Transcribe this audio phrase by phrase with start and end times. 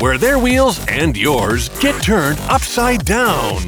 [0.00, 3.58] where their wheels and yours get turned upside down.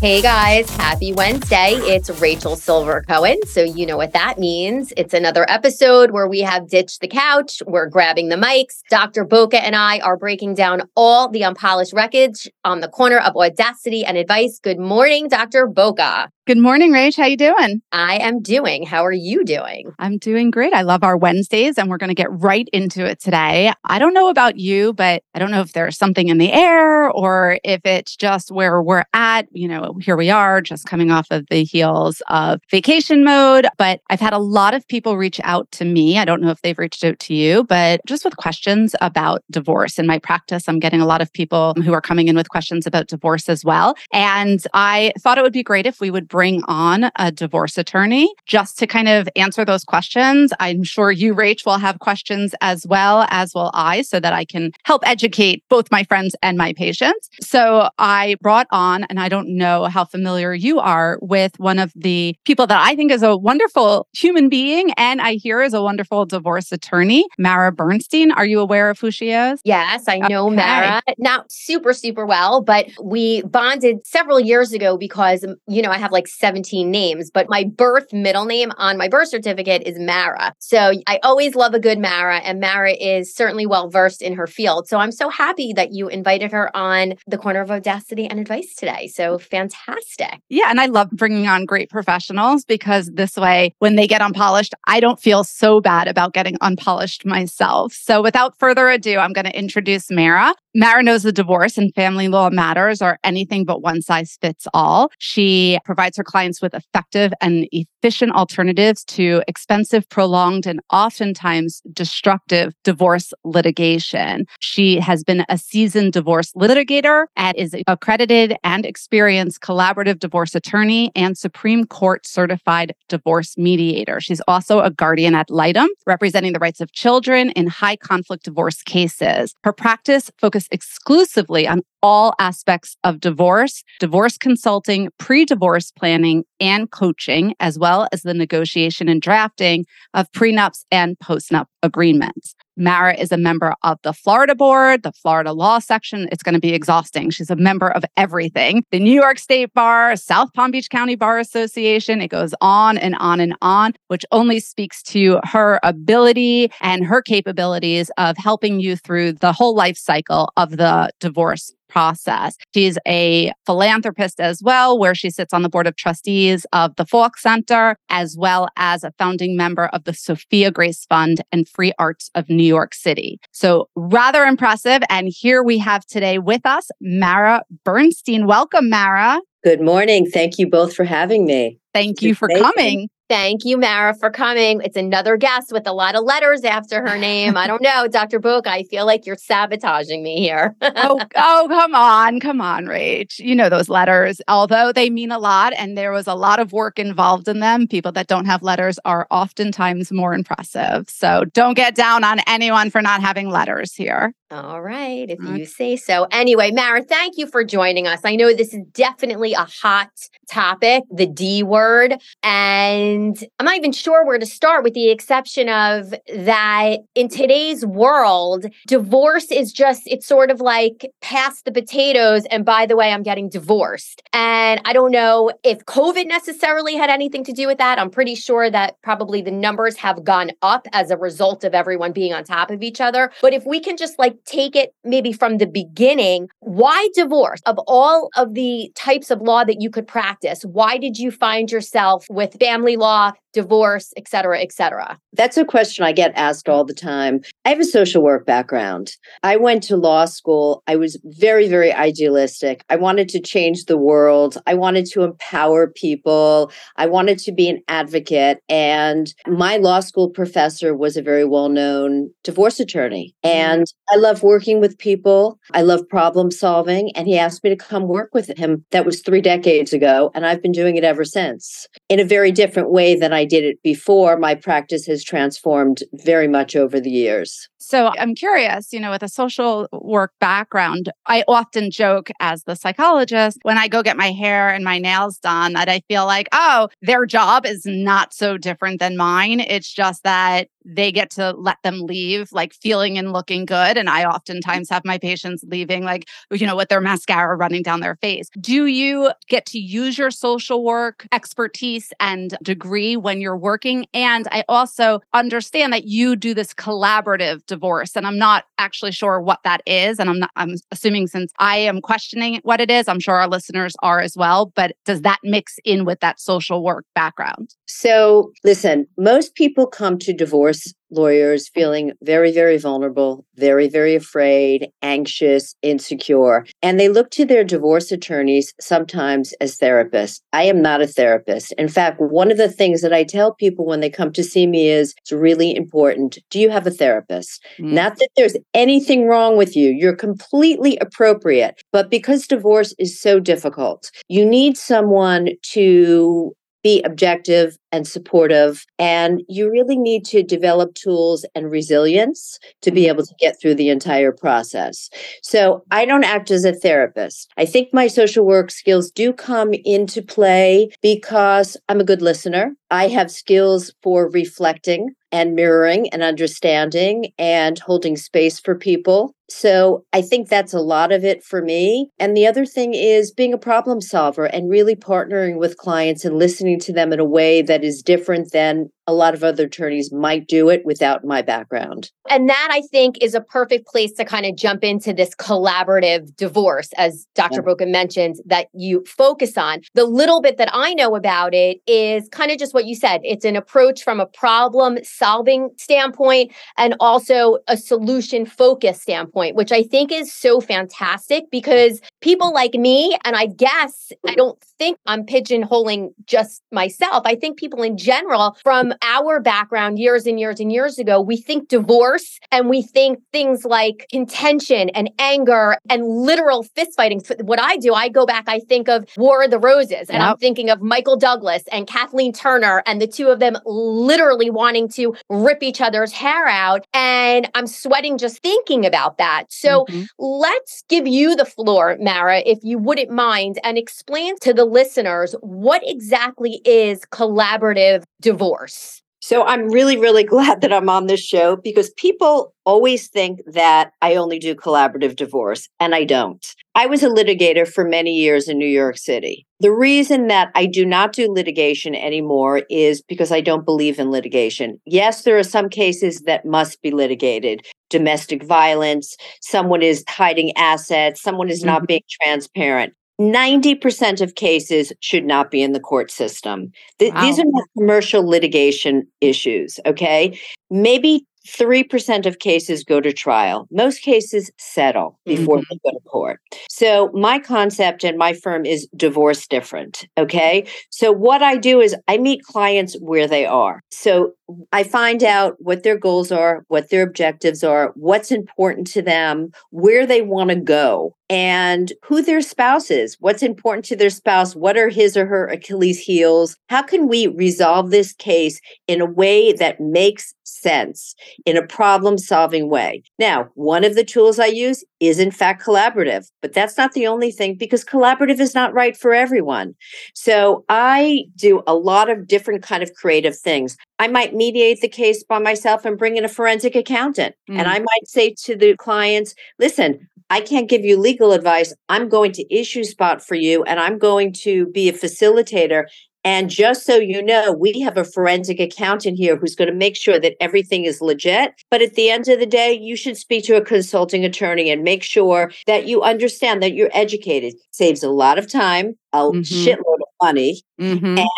[0.00, 1.76] Hey guys, happy Wednesday.
[1.76, 3.38] It's Rachel Silver Cohen.
[3.46, 4.92] So, you know what that means.
[4.96, 7.62] It's another episode where we have ditched the couch.
[7.66, 8.80] We're grabbing the mics.
[8.90, 9.24] Dr.
[9.24, 14.04] Boca and I are breaking down all the unpolished wreckage on the corner of audacity
[14.04, 14.58] and advice.
[14.62, 15.66] Good morning, Dr.
[15.66, 16.30] Boca.
[16.46, 17.16] Good morning, Rach.
[17.16, 17.80] How you doing?
[17.90, 18.84] I am doing.
[18.84, 19.94] How are you doing?
[19.98, 20.74] I'm doing great.
[20.74, 23.72] I love our Wednesdays and we're going to get right into it today.
[23.82, 27.03] I don't know about you, but I don't know if there's something in the air
[27.14, 29.46] or if it's just where we're at.
[29.52, 34.00] You know, here we are just coming off of the heels of vacation mode, but
[34.10, 36.18] I've had a lot of people reach out to me.
[36.18, 39.98] I don't know if they've reached out to you, but just with questions about divorce.
[39.98, 42.86] In my practice, I'm getting a lot of people who are coming in with questions
[42.86, 43.94] about divorce as well.
[44.12, 48.32] And I thought it would be great if we would bring on a divorce attorney
[48.46, 50.52] just to kind of answer those questions.
[50.58, 54.44] I'm sure you, Rach, will have questions as well, as will I, so that I
[54.44, 57.03] can help educate both my friends and my patients.
[57.40, 61.92] So I brought on, and I don't know how familiar you are with one of
[61.94, 65.82] the people that I think is a wonderful human being and I hear is a
[65.82, 68.32] wonderful divorce attorney, Mara Bernstein.
[68.32, 69.60] Are you aware of who she is?
[69.64, 70.56] Yes, I know okay.
[70.56, 71.02] Mara.
[71.18, 76.12] Not super, super well, but we bonded several years ago because, you know, I have
[76.12, 80.54] like 17 names, but my birth middle name on my birth certificate is Mara.
[80.58, 84.46] So I always love a good Mara, and Mara is certainly well versed in her
[84.46, 84.88] field.
[84.88, 86.93] So I'm so happy that you invited her on
[87.26, 89.08] the corner of audacity and advice today.
[89.08, 90.40] So fantastic.
[90.48, 90.66] Yeah.
[90.68, 95.00] And I love bringing on great professionals because this way, when they get unpolished, I
[95.00, 97.92] don't feel so bad about getting unpolished myself.
[97.92, 100.54] So without further ado, I'm going to introduce Mara.
[100.76, 105.12] Mara knows the divorce and family law matters are anything but one size fits all.
[105.20, 112.74] She provides her clients with effective and efficient alternatives to expensive, prolonged, and oftentimes destructive
[112.82, 114.46] divorce litigation.
[114.58, 121.12] She has been a seasoned divorce litigator and is accredited and experienced collaborative divorce attorney
[121.14, 124.20] and Supreme Court certified divorce mediator.
[124.20, 128.82] She's also a guardian ad litem, representing the rights of children in high conflict divorce
[128.82, 129.54] cases.
[129.62, 136.44] Her practice focuses focus exclusively on all aspects of divorce, divorce consulting, pre divorce planning,
[136.60, 142.54] and coaching, as well as the negotiation and drafting of prenups and postnup agreements.
[142.76, 146.28] Mara is a member of the Florida board, the Florida law section.
[146.32, 147.30] It's going to be exhausting.
[147.30, 151.38] She's a member of everything the New York State Bar, South Palm Beach County Bar
[151.38, 152.20] Association.
[152.20, 157.22] It goes on and on and on, which only speaks to her ability and her
[157.22, 162.56] capabilities of helping you through the whole life cycle of the divorce process.
[162.74, 167.06] She's a philanthropist as well, where she sits on the board of trustees of the
[167.06, 171.92] Faulk Center, as well as a founding member of the Sophia Grace Fund and Free
[171.98, 173.38] Arts of New York City.
[173.52, 175.02] So, rather impressive.
[175.08, 178.46] And here we have today with us Mara Bernstein.
[178.46, 179.40] Welcome, Mara.
[179.62, 180.26] Good morning.
[180.26, 181.78] Thank you both for having me.
[181.94, 183.08] Thank you for coming.
[183.34, 184.80] Thank you, Mara, for coming.
[184.84, 187.56] It's another guest with a lot of letters after her name.
[187.56, 188.38] I don't know, Dr.
[188.38, 188.70] Boca.
[188.70, 190.76] I feel like you're sabotaging me here.
[190.80, 193.40] oh, oh, come on, come on, Rach.
[193.40, 196.72] You know those letters, although they mean a lot and there was a lot of
[196.72, 197.88] work involved in them.
[197.88, 201.10] People that don't have letters are oftentimes more impressive.
[201.10, 204.32] So don't get down on anyone for not having letters here.
[204.50, 205.58] All right, if mm.
[205.58, 206.28] you say so.
[206.30, 208.20] Anyway, Mara, thank you for joining us.
[208.22, 210.10] I know this is definitely a hot
[210.48, 212.14] topic, the D word.
[212.44, 213.23] And
[213.58, 218.66] I'm not even sure where to start, with the exception of that in today's world,
[218.86, 222.44] divorce is just, it's sort of like pass the potatoes.
[222.50, 224.22] And by the way, I'm getting divorced.
[224.32, 227.98] And I don't know if COVID necessarily had anything to do with that.
[227.98, 232.12] I'm pretty sure that probably the numbers have gone up as a result of everyone
[232.12, 233.30] being on top of each other.
[233.40, 237.60] But if we can just like take it maybe from the beginning, why divorce?
[237.66, 241.70] Of all of the types of law that you could practice, why did you find
[241.70, 245.18] yourself with family law, law divorce, et cetera, et cetera?
[245.32, 247.40] That's a question I get asked all the time.
[247.64, 249.12] I have a social work background.
[249.42, 250.82] I went to law school.
[250.86, 252.84] I was very, very idealistic.
[252.90, 254.58] I wanted to change the world.
[254.66, 256.70] I wanted to empower people.
[256.96, 258.62] I wanted to be an advocate.
[258.68, 263.34] And my law school professor was a very well known divorce attorney.
[263.44, 263.56] Mm-hmm.
[263.56, 265.58] And I love working with people.
[265.72, 267.10] I love problem solving.
[267.16, 268.84] And he asked me to come work with him.
[268.90, 270.30] That was three decades ago.
[270.34, 273.46] And I've been doing it ever since in a very different way than I I
[273.46, 274.38] did it before.
[274.38, 277.68] My practice has transformed very much over the years.
[277.78, 282.74] So I'm curious, you know, with a social work background, I often joke as the
[282.74, 286.48] psychologist when I go get my hair and my nails done that I feel like,
[286.52, 289.60] oh, their job is not so different than mine.
[289.60, 293.96] It's just that they get to let them leave like feeling and looking good.
[293.96, 294.32] And I mm-hmm.
[294.32, 298.48] oftentimes have my patients leaving like, you know, with their mascara running down their face.
[298.60, 304.06] Do you get to use your social work expertise and degree when you're working?
[304.12, 308.16] And I also understand that you do this collaborative divorce.
[308.16, 310.18] And I'm not actually sure what that is.
[310.18, 313.48] And I'm not, I'm assuming since I am questioning what it is, I'm sure our
[313.48, 314.72] listeners are as well.
[314.74, 317.74] But does that mix in with that social work background?
[317.86, 320.73] So, listen, most people come to divorce
[321.10, 326.66] lawyers feeling very, very vulnerable, very, very afraid, anxious, insecure.
[326.82, 330.40] And they look to their divorce attorneys sometimes as therapists.
[330.52, 331.72] I am not a therapist.
[331.78, 334.66] In fact, one of the things that I tell people when they come to see
[334.66, 336.38] me is it's really important.
[336.50, 337.64] Do you have a therapist?
[337.78, 337.92] Mm.
[337.92, 341.80] Not that there's anything wrong with you, you're completely appropriate.
[341.92, 346.54] But because divorce is so difficult, you need someone to
[346.84, 348.86] be objective and supportive.
[348.98, 353.10] And you really need to develop tools and resilience to be mm-hmm.
[353.10, 355.08] able to get through the entire process.
[355.42, 357.50] So I don't act as a therapist.
[357.56, 362.76] I think my social work skills do come into play because I'm a good listener.
[362.90, 369.34] I have skills for reflecting and mirroring and understanding and holding space for people.
[369.48, 372.10] So I think that's a lot of it for me.
[372.18, 376.38] And the other thing is being a problem solver and really partnering with clients and
[376.38, 380.12] listening to them in a way that is different than a lot of other attorneys
[380.12, 382.10] might do it without my background.
[382.30, 386.34] And that I think is a perfect place to kind of jump into this collaborative
[386.36, 387.56] divorce, as Dr.
[387.56, 387.60] Yeah.
[387.60, 389.80] Boca mentioned, that you focus on.
[389.94, 393.20] The little bit that I know about it is kind of just what you said.
[393.24, 399.72] It's an approach from a problem solving standpoint and also a solution focused standpoint, which
[399.72, 404.98] I think is so fantastic because people like me, and I guess I don't think
[405.06, 410.60] I'm pigeonholing just myself, I think people in general from our background years and years
[410.60, 416.04] and years ago, we think divorce and we think things like contention and anger and
[416.04, 417.20] literal fistfighting.
[417.44, 420.32] What I do, I go back, I think of War of the Roses, and yep.
[420.32, 424.90] I'm thinking of Michael Douglas and Kathleen Turner, and the two of them literally wanting
[424.90, 426.86] to rip each other's hair out.
[426.92, 429.44] And I'm sweating just thinking about that.
[429.48, 430.04] So mm-hmm.
[430.18, 435.34] let's give you the floor, Mara, if you wouldn't mind, and explain to the listeners
[435.40, 439.00] what exactly is collaborative divorce.
[439.22, 443.92] So I'm really, really glad that I'm on this show because people always think that
[444.02, 446.44] I only do collaborative divorce, and I don't.
[446.74, 449.46] I was a litigator for many years in New York City.
[449.60, 454.10] The reason that I do not do litigation anymore is because I don't believe in
[454.10, 454.78] litigation.
[454.84, 461.22] Yes, there are some cases that must be litigated domestic violence, someone is hiding assets,
[461.22, 461.86] someone is not mm-hmm.
[461.86, 462.92] being transparent.
[463.20, 466.72] 90% of cases should not be in the court system.
[466.98, 467.20] Th- wow.
[467.20, 470.38] These are not commercial litigation issues, okay?
[470.70, 473.68] Maybe 3% of cases go to trial.
[473.70, 475.64] Most cases settle before mm-hmm.
[475.70, 476.40] they go to court.
[476.70, 480.06] So, my concept and my firm is divorce different.
[480.16, 480.66] Okay.
[480.90, 483.80] So, what I do is I meet clients where they are.
[483.90, 484.32] So,
[484.72, 489.50] I find out what their goals are, what their objectives are, what's important to them,
[489.70, 494.54] where they want to go and who their spouse is, what's important to their spouse,
[494.54, 496.56] what are his or her Achilles heels.
[496.68, 501.14] How can we resolve this case in a way that makes sense,
[501.46, 503.02] in a problem solving way?
[503.18, 507.06] Now, one of the tools I use is in fact collaborative, but that's not the
[507.06, 509.74] only thing because collaborative is not right for everyone.
[510.14, 513.76] So I do a lot of different kind of creative things.
[513.98, 517.34] I might mediate the case by myself and bring in a forensic accountant.
[517.48, 517.58] Mm.
[517.58, 521.74] And I might say to the clients, listen, I can't give you legal advice.
[521.88, 525.84] I'm going to issue spot for you and I'm going to be a facilitator.
[526.26, 529.94] And just so you know, we have a forensic accountant here who's going to make
[529.94, 531.52] sure that everything is legit.
[531.70, 534.82] But at the end of the day, you should speak to a consulting attorney and
[534.82, 537.54] make sure that you understand that you're educated.
[537.72, 539.40] Saves a lot of time, a mm-hmm.
[539.40, 541.18] shitload of money, mm-hmm.
[541.18, 541.28] and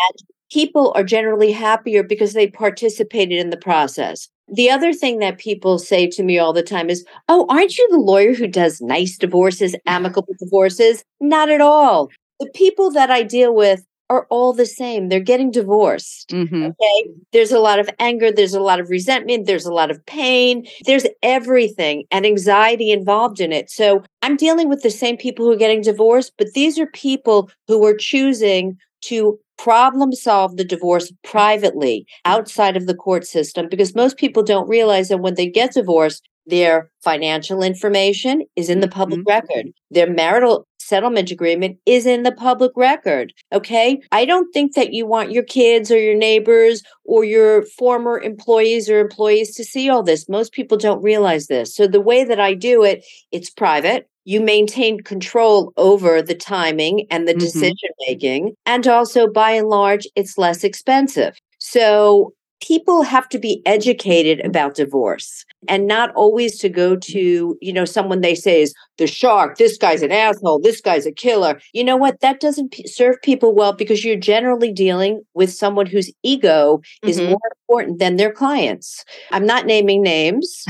[0.51, 4.29] people are generally happier because they participated in the process.
[4.47, 7.87] The other thing that people say to me all the time is, Oh, aren't you
[7.91, 11.03] the lawyer who does nice divorces, amicable divorces?
[11.19, 12.09] Not at all.
[12.39, 15.09] The people that I deal with are all the same.
[15.09, 16.29] They're getting divorced.
[16.29, 16.63] Mm-hmm.
[16.63, 17.09] Okay.
[17.33, 18.31] There's a lot of anger.
[18.31, 19.47] There's a lot of resentment.
[19.47, 20.65] There's a lot of pain.
[20.85, 23.69] There's everything and anxiety involved in it.
[23.69, 27.49] So I'm dealing with the same people who are getting divorced, but these are people
[27.67, 33.95] who are choosing to problem solve the divorce privately outside of the court system because
[33.95, 38.87] most people don't realize that when they get divorced, their financial information is in the
[38.87, 39.29] public mm-hmm.
[39.29, 39.67] record.
[39.91, 43.33] Their marital settlement agreement is in the public record.
[43.51, 43.99] Okay.
[44.13, 48.89] I don't think that you want your kids or your neighbors or your former employees
[48.89, 50.29] or employees to see all this.
[50.29, 51.75] Most people don't realize this.
[51.75, 57.07] So the way that I do it, it's private you maintain control over the timing
[57.09, 57.39] and the mm-hmm.
[57.39, 58.53] decision making.
[58.65, 61.37] And also, by and large, it's less expensive.
[61.59, 67.71] So people have to be educated about divorce and not always to go to you
[67.73, 71.59] know someone they say is the shark this guy's an asshole this guy's a killer
[71.73, 75.85] you know what that doesn't p- serve people well because you're generally dealing with someone
[75.85, 77.09] whose ego mm-hmm.
[77.09, 80.65] is more important than their clients i'm not naming names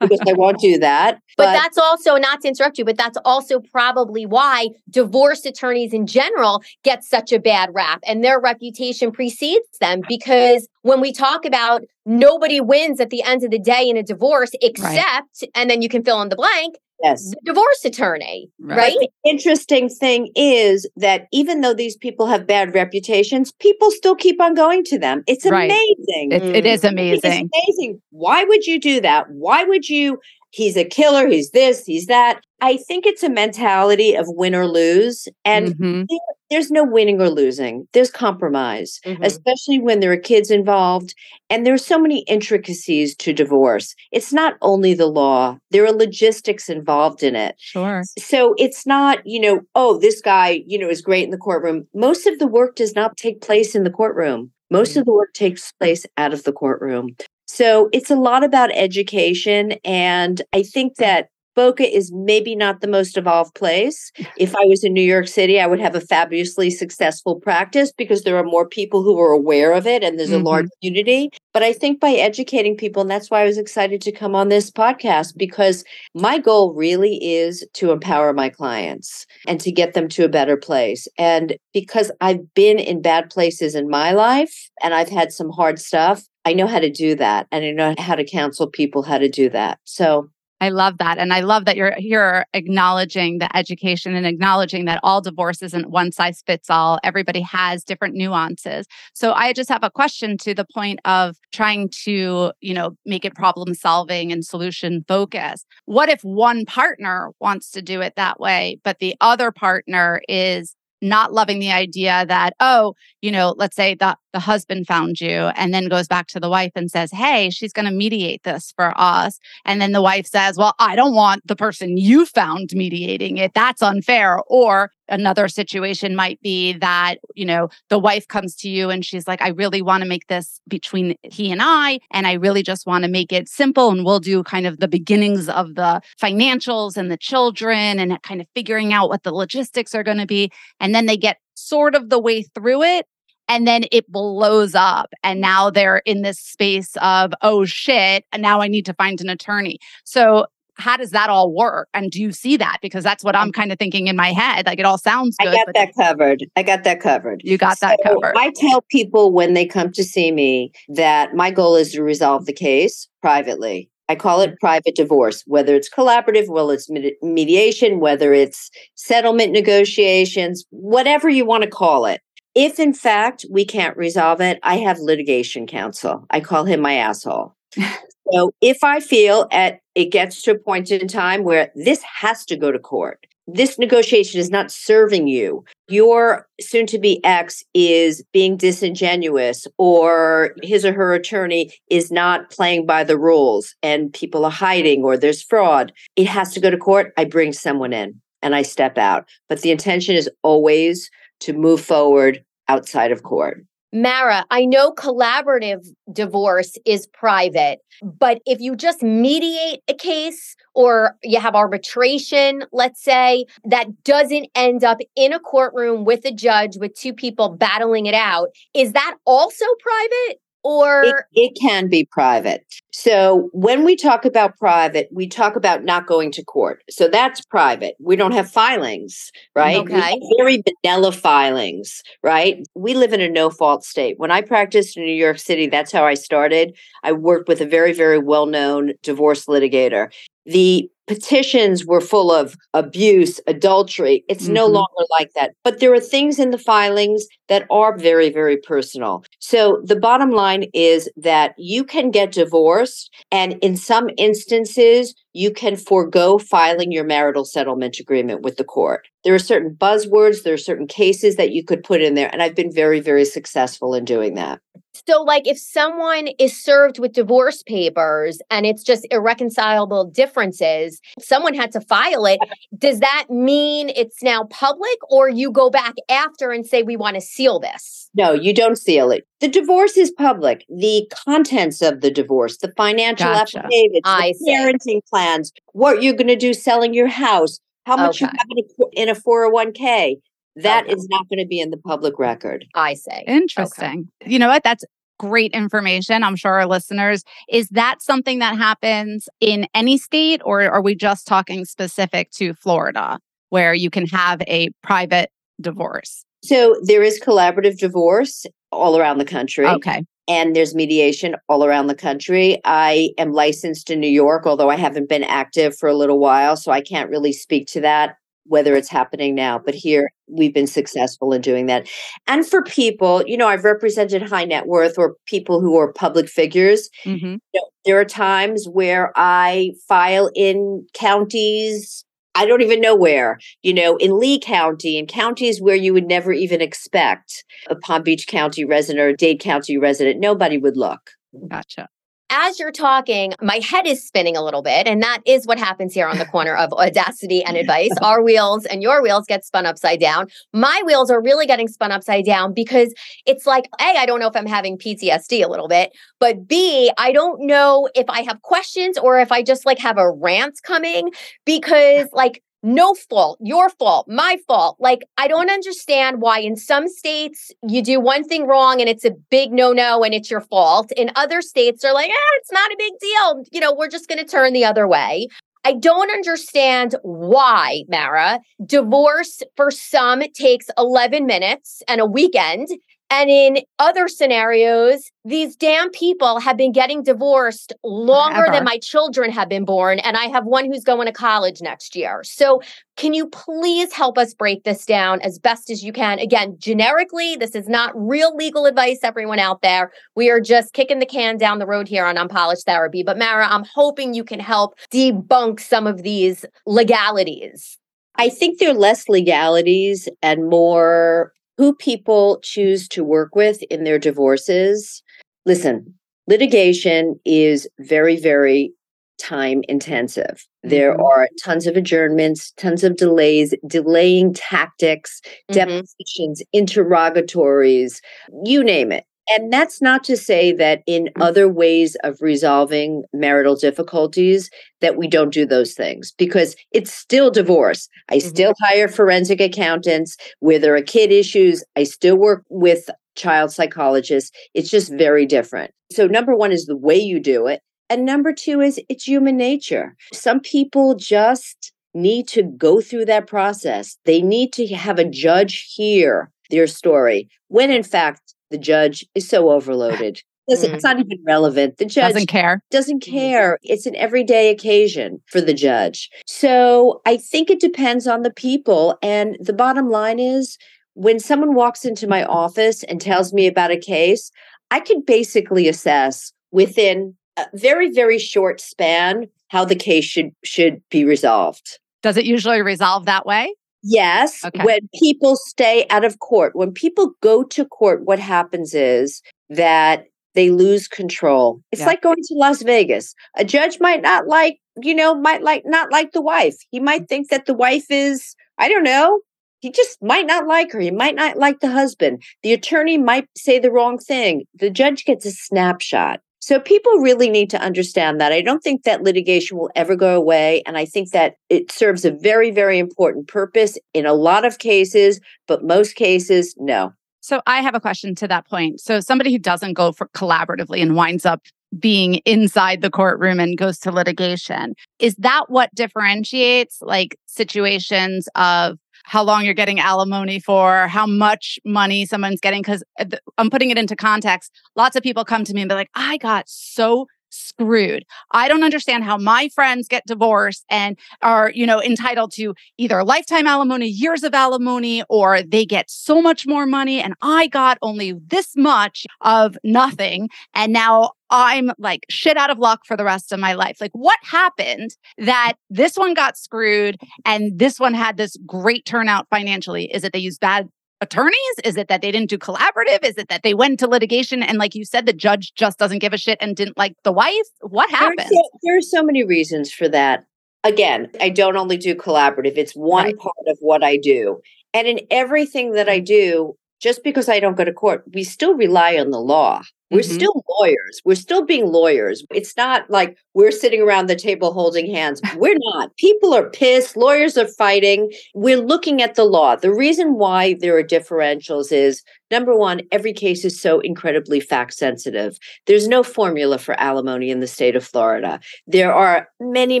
[0.00, 3.18] because i won't do that but, but that's also not to interrupt you but that's
[3.24, 9.10] also probably why divorce attorneys in general get such a bad rap and their reputation
[9.10, 13.88] precedes them because when we talk about nobody wins at the end of the day
[13.88, 14.98] in a divorce except
[15.42, 15.50] right.
[15.54, 17.30] and then you can fill in the blank yes.
[17.30, 18.96] The divorce attorney right, right?
[18.98, 24.40] the interesting thing is that even though these people have bad reputations people still keep
[24.40, 25.22] on going to them.
[25.26, 25.70] It's right.
[25.70, 26.32] amazing.
[26.32, 28.02] It, it is amazing it's amazing.
[28.10, 29.30] why would you do that?
[29.30, 30.18] Why would you
[30.50, 32.42] he's a killer he's this he's that?
[32.60, 36.02] I think it's a mentality of win or lose and mm-hmm
[36.50, 37.86] there's no winning or losing.
[37.92, 39.22] There's compromise, mm-hmm.
[39.22, 41.14] especially when there are kids involved.
[41.48, 43.94] And there's so many intricacies to divorce.
[44.12, 47.54] It's not only the law, there are logistics involved in it.
[47.58, 48.02] Sure.
[48.18, 51.86] So it's not, you know, oh, this guy, you know, is great in the courtroom.
[51.94, 54.50] Most of the work does not take place in the courtroom.
[54.70, 55.00] Most mm-hmm.
[55.00, 57.16] of the work takes place out of the courtroom.
[57.46, 59.72] So it's a lot about education.
[59.84, 61.28] And I think that
[61.60, 64.10] Boca is maybe not the most evolved place.
[64.38, 68.22] If I was in New York City, I would have a fabulously successful practice because
[68.22, 70.46] there are more people who are aware of it and there's mm-hmm.
[70.46, 71.28] a large community.
[71.52, 74.48] But I think by educating people, and that's why I was excited to come on
[74.48, 80.08] this podcast because my goal really is to empower my clients and to get them
[80.08, 81.06] to a better place.
[81.18, 85.78] And because I've been in bad places in my life and I've had some hard
[85.78, 89.18] stuff, I know how to do that and I know how to counsel people how
[89.18, 89.78] to do that.
[89.84, 91.18] So I love that.
[91.18, 95.90] And I love that you're here acknowledging the education and acknowledging that all divorce isn't
[95.90, 96.98] one size fits all.
[97.02, 98.86] Everybody has different nuances.
[99.14, 103.24] So I just have a question to the point of trying to, you know, make
[103.24, 105.66] it problem solving and solution focused.
[105.86, 110.76] What if one partner wants to do it that way, but the other partner is
[111.02, 115.50] not loving the idea that, oh, you know, let's say the, the husband found you
[115.56, 118.72] and then goes back to the wife and says, hey, she's going to mediate this
[118.76, 119.38] for us.
[119.64, 123.52] And then the wife says, well, I don't want the person you found mediating it.
[123.54, 124.40] That's unfair.
[124.46, 129.26] Or another situation might be that, you know, the wife comes to you and she's
[129.26, 131.98] like, I really want to make this between he and I.
[132.10, 133.90] And I really just want to make it simple.
[133.90, 138.40] And we'll do kind of the beginnings of the financials and the children and kind
[138.40, 140.50] of figuring out what the logistics are going to be.
[140.78, 143.06] And then they get sort of the way through it
[143.50, 148.40] and then it blows up and now they're in this space of oh shit and
[148.40, 150.46] now i need to find an attorney so
[150.80, 151.88] how does that all work?
[151.94, 152.78] And do you see that?
[152.80, 154.64] Because that's what I'm kind of thinking in my head.
[154.64, 155.48] Like it all sounds good.
[155.48, 156.46] I got that covered.
[156.56, 157.42] I got that covered.
[157.44, 158.34] You got so that covered.
[158.36, 162.46] I tell people when they come to see me that my goal is to resolve
[162.46, 163.90] the case privately.
[164.10, 164.56] I call it mm-hmm.
[164.60, 166.90] private divorce, whether it's collaborative, whether it's
[167.22, 172.20] mediation, whether it's settlement negotiations, whatever you want to call it.
[172.54, 176.26] If in fact we can't resolve it, I have litigation counsel.
[176.30, 177.54] I call him my asshole.
[178.32, 182.44] So if I feel at it gets to a point in time where this has
[182.46, 185.64] to go to court, this negotiation is not serving you.
[185.88, 192.50] Your soon to be ex is being disingenuous, or his or her attorney is not
[192.50, 195.92] playing by the rules, and people are hiding, or there's fraud.
[196.14, 197.12] It has to go to court.
[197.16, 199.28] I bring someone in and I step out.
[199.48, 201.10] But the intention is always
[201.40, 203.64] to move forward outside of court.
[203.92, 211.16] Mara, I know collaborative divorce is private, but if you just mediate a case or
[211.24, 216.76] you have arbitration, let's say, that doesn't end up in a courtroom with a judge
[216.76, 220.38] with two people battling it out, is that also private?
[220.62, 222.64] Or it, it, can be private.
[222.92, 226.82] So when we talk about private, we talk about not going to court.
[226.90, 227.94] So that's private.
[227.98, 229.78] We don't have filings, right?
[229.78, 230.20] Okay.
[230.38, 232.62] very vanilla filings, right?
[232.74, 234.18] We live in a no fault state.
[234.18, 236.76] When I practiced in New York City, that's how I started.
[237.02, 240.12] I worked with a very, very well known divorce litigator.
[240.46, 244.24] The petitions were full of abuse, adultery.
[244.28, 244.52] It's mm-hmm.
[244.52, 245.54] no longer like that.
[245.64, 249.24] But there are things in the filings that are very, very personal.
[249.40, 255.50] So the bottom line is that you can get divorced, and in some instances, you
[255.50, 259.08] can forego filing your marital settlement agreement with the court.
[259.24, 262.40] There are certain buzzwords, there are certain cases that you could put in there, and
[262.40, 264.60] I've been very, very successful in doing that.
[265.08, 271.54] So, like, if someone is served with divorce papers and it's just irreconcilable differences, someone
[271.54, 272.38] had to file it.
[272.76, 277.14] Does that mean it's now public, or you go back after and say, we want
[277.14, 278.10] to seal this?
[278.14, 279.26] No, you don't seal it.
[279.40, 280.64] The divorce is public.
[280.68, 283.58] The contents of the divorce, the financial gotcha.
[283.58, 285.02] affidavits, I the parenting see.
[285.08, 288.30] plans, what you're going to do selling your house, how much okay.
[288.32, 290.16] you have in a 401k.
[290.56, 290.92] That okay.
[290.94, 292.66] is not going to be in the public record.
[292.74, 293.24] I say.
[293.26, 294.08] Interesting.
[294.22, 294.32] Okay.
[294.32, 294.64] You know what?
[294.64, 294.84] That's
[295.18, 296.24] great information.
[296.24, 297.24] I'm sure our listeners.
[297.48, 302.54] Is that something that happens in any state, or are we just talking specific to
[302.54, 303.18] Florida,
[303.50, 305.30] where you can have a private
[305.60, 306.24] divorce?
[306.42, 309.66] So there is collaborative divorce all around the country.
[309.66, 310.04] Okay.
[310.26, 312.60] And there's mediation all around the country.
[312.64, 316.56] I am licensed in New York, although I haven't been active for a little while,
[316.56, 318.14] so I can't really speak to that
[318.46, 319.58] whether it's happening now.
[319.58, 321.88] But here we've been successful in doing that.
[322.26, 326.28] And for people, you know, I've represented high net worth or people who are public
[326.28, 326.88] figures.
[327.04, 327.26] Mm-hmm.
[327.26, 332.04] You know, there are times where I file in counties.
[332.34, 336.06] I don't even know where, you know, in Lee County, in counties where you would
[336.06, 341.10] never even expect a Palm Beach County resident or Dade County resident, nobody would look.
[341.48, 341.88] Gotcha
[342.30, 344.86] as you're talking, my head is spinning a little bit.
[344.86, 347.90] And that is what happens here on the corner of audacity and advice.
[348.02, 350.28] Our wheels and your wheels get spun upside down.
[350.52, 352.94] My wheels are really getting spun upside down because
[353.26, 356.90] it's like, A, I don't know if I'm having PTSD a little bit, but B,
[356.96, 360.60] I don't know if I have questions or if I just like have a rant
[360.62, 361.10] coming
[361.44, 364.76] because like no fault, your fault, my fault.
[364.78, 369.04] Like, I don't understand why in some states you do one thing wrong and it's
[369.04, 370.92] a big no no and it's your fault.
[370.96, 373.44] In other states, they're like, ah, it's not a big deal.
[373.52, 375.28] You know, we're just going to turn the other way.
[375.64, 382.68] I don't understand why, Mara, divorce for some takes 11 minutes and a weekend.
[383.12, 388.52] And in other scenarios, these damn people have been getting divorced longer Forever.
[388.52, 389.98] than my children have been born.
[389.98, 392.22] And I have one who's going to college next year.
[392.22, 392.62] So,
[392.96, 396.18] can you please help us break this down as best as you can?
[396.20, 399.90] Again, generically, this is not real legal advice, everyone out there.
[400.14, 403.02] We are just kicking the can down the road here on Unpolished Therapy.
[403.02, 407.76] But, Mara, I'm hoping you can help debunk some of these legalities.
[408.16, 413.84] I think there are less legalities and more who people choose to work with in
[413.84, 415.02] their divorces.
[415.44, 415.94] Listen,
[416.26, 418.72] litigation is very, very
[419.18, 420.24] time intensive.
[420.24, 420.70] Mm-hmm.
[420.70, 425.20] There are tons of adjournments, tons of delays, delaying tactics,
[425.50, 425.52] mm-hmm.
[425.52, 428.00] depositions, interrogatories,
[428.42, 429.04] you name it.
[429.30, 431.22] And that's not to say that in mm.
[431.22, 437.30] other ways of resolving marital difficulties that we don't do those things because it's still
[437.30, 437.88] divorce.
[438.08, 438.28] I mm-hmm.
[438.28, 441.62] still hire forensic accountants where there are kid issues.
[441.76, 444.32] I still work with child psychologists.
[444.54, 445.72] It's just very different.
[445.92, 447.60] So number 1 is the way you do it.
[447.88, 449.96] And number 2 is it's human nature.
[450.12, 453.96] Some people just need to go through that process.
[454.04, 459.28] They need to have a judge hear their story when in fact the judge is
[459.28, 460.22] so overloaded.
[460.48, 460.74] Listen, mm.
[460.74, 461.76] it's not even relevant.
[461.76, 462.60] The judge doesn't care.
[462.70, 463.10] Doesn't mm.
[463.10, 463.58] care.
[463.62, 466.10] It's an everyday occasion for the judge.
[466.26, 468.98] So I think it depends on the people.
[469.02, 470.58] And the bottom line is
[470.94, 474.32] when someone walks into my office and tells me about a case,
[474.70, 480.82] I can basically assess within a very, very short span how the case should should
[480.90, 481.78] be resolved.
[482.02, 483.52] Does it usually resolve that way?
[483.82, 484.44] Yes.
[484.44, 484.64] Okay.
[484.64, 490.04] When people stay out of court, when people go to court, what happens is that
[490.34, 491.60] they lose control.
[491.72, 491.86] It's yeah.
[491.86, 493.14] like going to Las Vegas.
[493.36, 496.56] A judge might not like, you know, might like not like the wife.
[496.70, 499.20] He might think that the wife is, I don't know,
[499.60, 500.80] he just might not like her.
[500.80, 502.22] He might not like the husband.
[502.42, 504.44] The attorney might say the wrong thing.
[504.54, 506.20] The judge gets a snapshot.
[506.40, 508.32] So people really need to understand that.
[508.32, 510.62] I don't think that litigation will ever go away.
[510.66, 514.58] And I think that it serves a very, very important purpose in a lot of
[514.58, 516.92] cases, but most cases, no.
[517.20, 518.80] So I have a question to that point.
[518.80, 521.42] So somebody who doesn't go for collaboratively and winds up
[521.78, 528.78] being inside the courtroom and goes to litigation, is that what differentiates like situations of
[529.04, 532.62] how long you're getting alimony for, how much money someone's getting.
[532.62, 533.06] Because uh,
[533.38, 534.52] I'm putting it into context.
[534.76, 538.04] Lots of people come to me and be like, I got so screwed.
[538.32, 543.02] I don't understand how my friends get divorced and are, you know, entitled to either
[543.04, 547.78] lifetime alimony, years of alimony, or they get so much more money and I got
[547.82, 550.28] only this much of nothing.
[550.54, 553.78] And now I'm like shit out of luck for the rest of my life.
[553.80, 559.28] Like, what happened that this one got screwed and this one had this great turnout
[559.30, 559.90] financially?
[559.94, 560.68] Is it they used bad
[561.00, 561.34] attorneys?
[561.64, 563.04] Is it that they didn't do collaborative?
[563.04, 565.98] Is it that they went to litigation and, like you said, the judge just doesn't
[565.98, 567.46] give a shit and didn't like the wife?
[567.60, 568.18] What happened?
[568.18, 570.24] There are so, there are so many reasons for that.
[570.62, 573.18] Again, I don't only do collaborative, it's one right.
[573.18, 574.40] part of what I do.
[574.74, 578.54] And in everything that I do, just because I don't go to court, we still
[578.54, 579.62] rely on the law.
[579.90, 580.14] We're mm-hmm.
[580.14, 581.00] still lawyers.
[581.04, 582.24] We're still being lawyers.
[582.32, 585.20] It's not like we're sitting around the table holding hands.
[585.36, 585.94] We're not.
[585.96, 586.96] People are pissed.
[586.96, 588.12] Lawyers are fighting.
[588.34, 589.56] We're looking at the law.
[589.56, 594.74] The reason why there are differentials is number one, every case is so incredibly fact
[594.74, 595.38] sensitive.
[595.66, 598.38] There's no formula for alimony in the state of Florida.
[598.68, 599.80] There are many,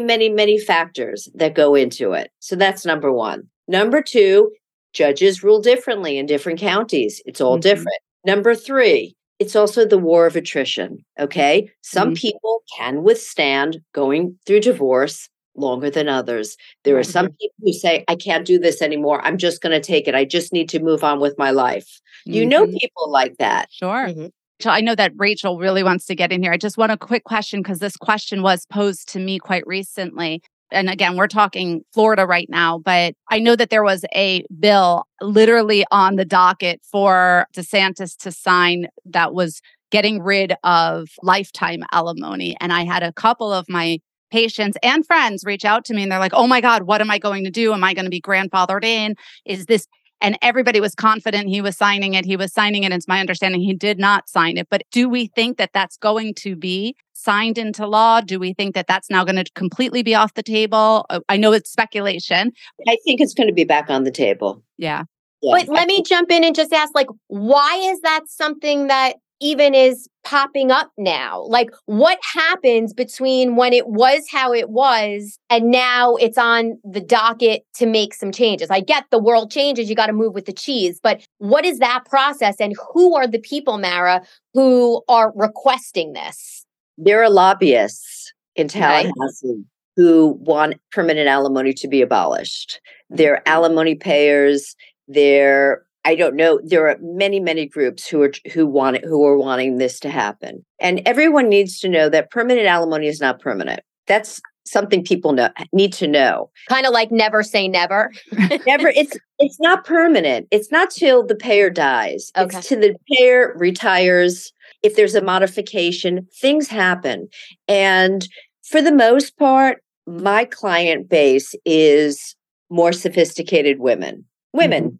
[0.00, 2.32] many, many factors that go into it.
[2.40, 3.48] So that's number one.
[3.68, 4.50] Number two,
[4.92, 7.22] judges rule differently in different counties.
[7.26, 7.60] It's all mm-hmm.
[7.60, 7.98] different.
[8.24, 10.98] Number three, it's also the war of attrition.
[11.18, 11.70] Okay.
[11.82, 12.14] Some mm-hmm.
[12.14, 16.56] people can withstand going through divorce longer than others.
[16.84, 19.20] There are some people who say, I can't do this anymore.
[19.24, 20.14] I'm just going to take it.
[20.14, 22.00] I just need to move on with my life.
[22.26, 22.32] Mm-hmm.
[22.32, 22.76] You know, mm-hmm.
[22.76, 23.68] people like that.
[23.72, 24.08] Sure.
[24.08, 24.26] Mm-hmm.
[24.66, 26.52] I know that Rachel really wants to get in here.
[26.52, 30.42] I just want a quick question because this question was posed to me quite recently
[30.72, 35.04] and again, we're talking Florida right now, but I know that there was a bill
[35.20, 42.56] literally on the docket for DeSantis to sign that was getting rid of lifetime alimony.
[42.60, 43.98] And I had a couple of my
[44.30, 47.10] patients and friends reach out to me and they're like, oh my God, what am
[47.10, 47.72] I going to do?
[47.72, 49.16] Am I going to be grandfathered in?
[49.44, 49.86] Is this
[50.20, 52.26] and everybody was confident he was signing it.
[52.26, 52.92] He was signing it.
[52.92, 54.68] It's my understanding he did not sign it.
[54.70, 58.20] But do we think that that's going to be signed into law?
[58.20, 61.06] Do we think that that's now going to completely be off the table?
[61.10, 62.52] Uh, I know it's speculation.
[62.88, 64.62] I think it's going to be back on the table.
[64.78, 65.04] Yeah.
[65.42, 65.58] yeah.
[65.58, 69.74] But let me jump in and just ask like, why is that something that even
[69.74, 71.42] is popping up now?
[71.42, 77.00] Like, what happens between when it was how it was and now it's on the
[77.00, 78.70] docket to make some changes?
[78.70, 81.78] I get the world changes, you got to move with the cheese, but what is
[81.78, 86.66] that process and who are the people, Mara, who are requesting this?
[87.02, 89.64] There are lobbyists in Tallahassee
[89.96, 92.80] who want permanent alimony to be abolished.
[93.08, 94.76] They're alimony payers.
[95.08, 96.60] They're I don't know.
[96.64, 100.10] There are many, many groups who are who want it, who are wanting this to
[100.10, 103.80] happen, and everyone needs to know that permanent alimony is not permanent.
[104.06, 106.50] That's something people know, need to know.
[106.68, 108.10] Kind of like never say never.
[108.66, 108.88] never.
[108.88, 110.48] It's it's not permanent.
[110.50, 112.32] It's not till the payer dies.
[112.36, 112.58] Okay.
[112.58, 114.52] It's till the payer retires.
[114.82, 117.28] If there's a modification, things happen,
[117.68, 118.26] and
[118.62, 122.34] for the most part, my client base is
[122.70, 124.24] more sophisticated women.
[124.52, 124.84] Women.
[124.84, 124.96] Mm-hmm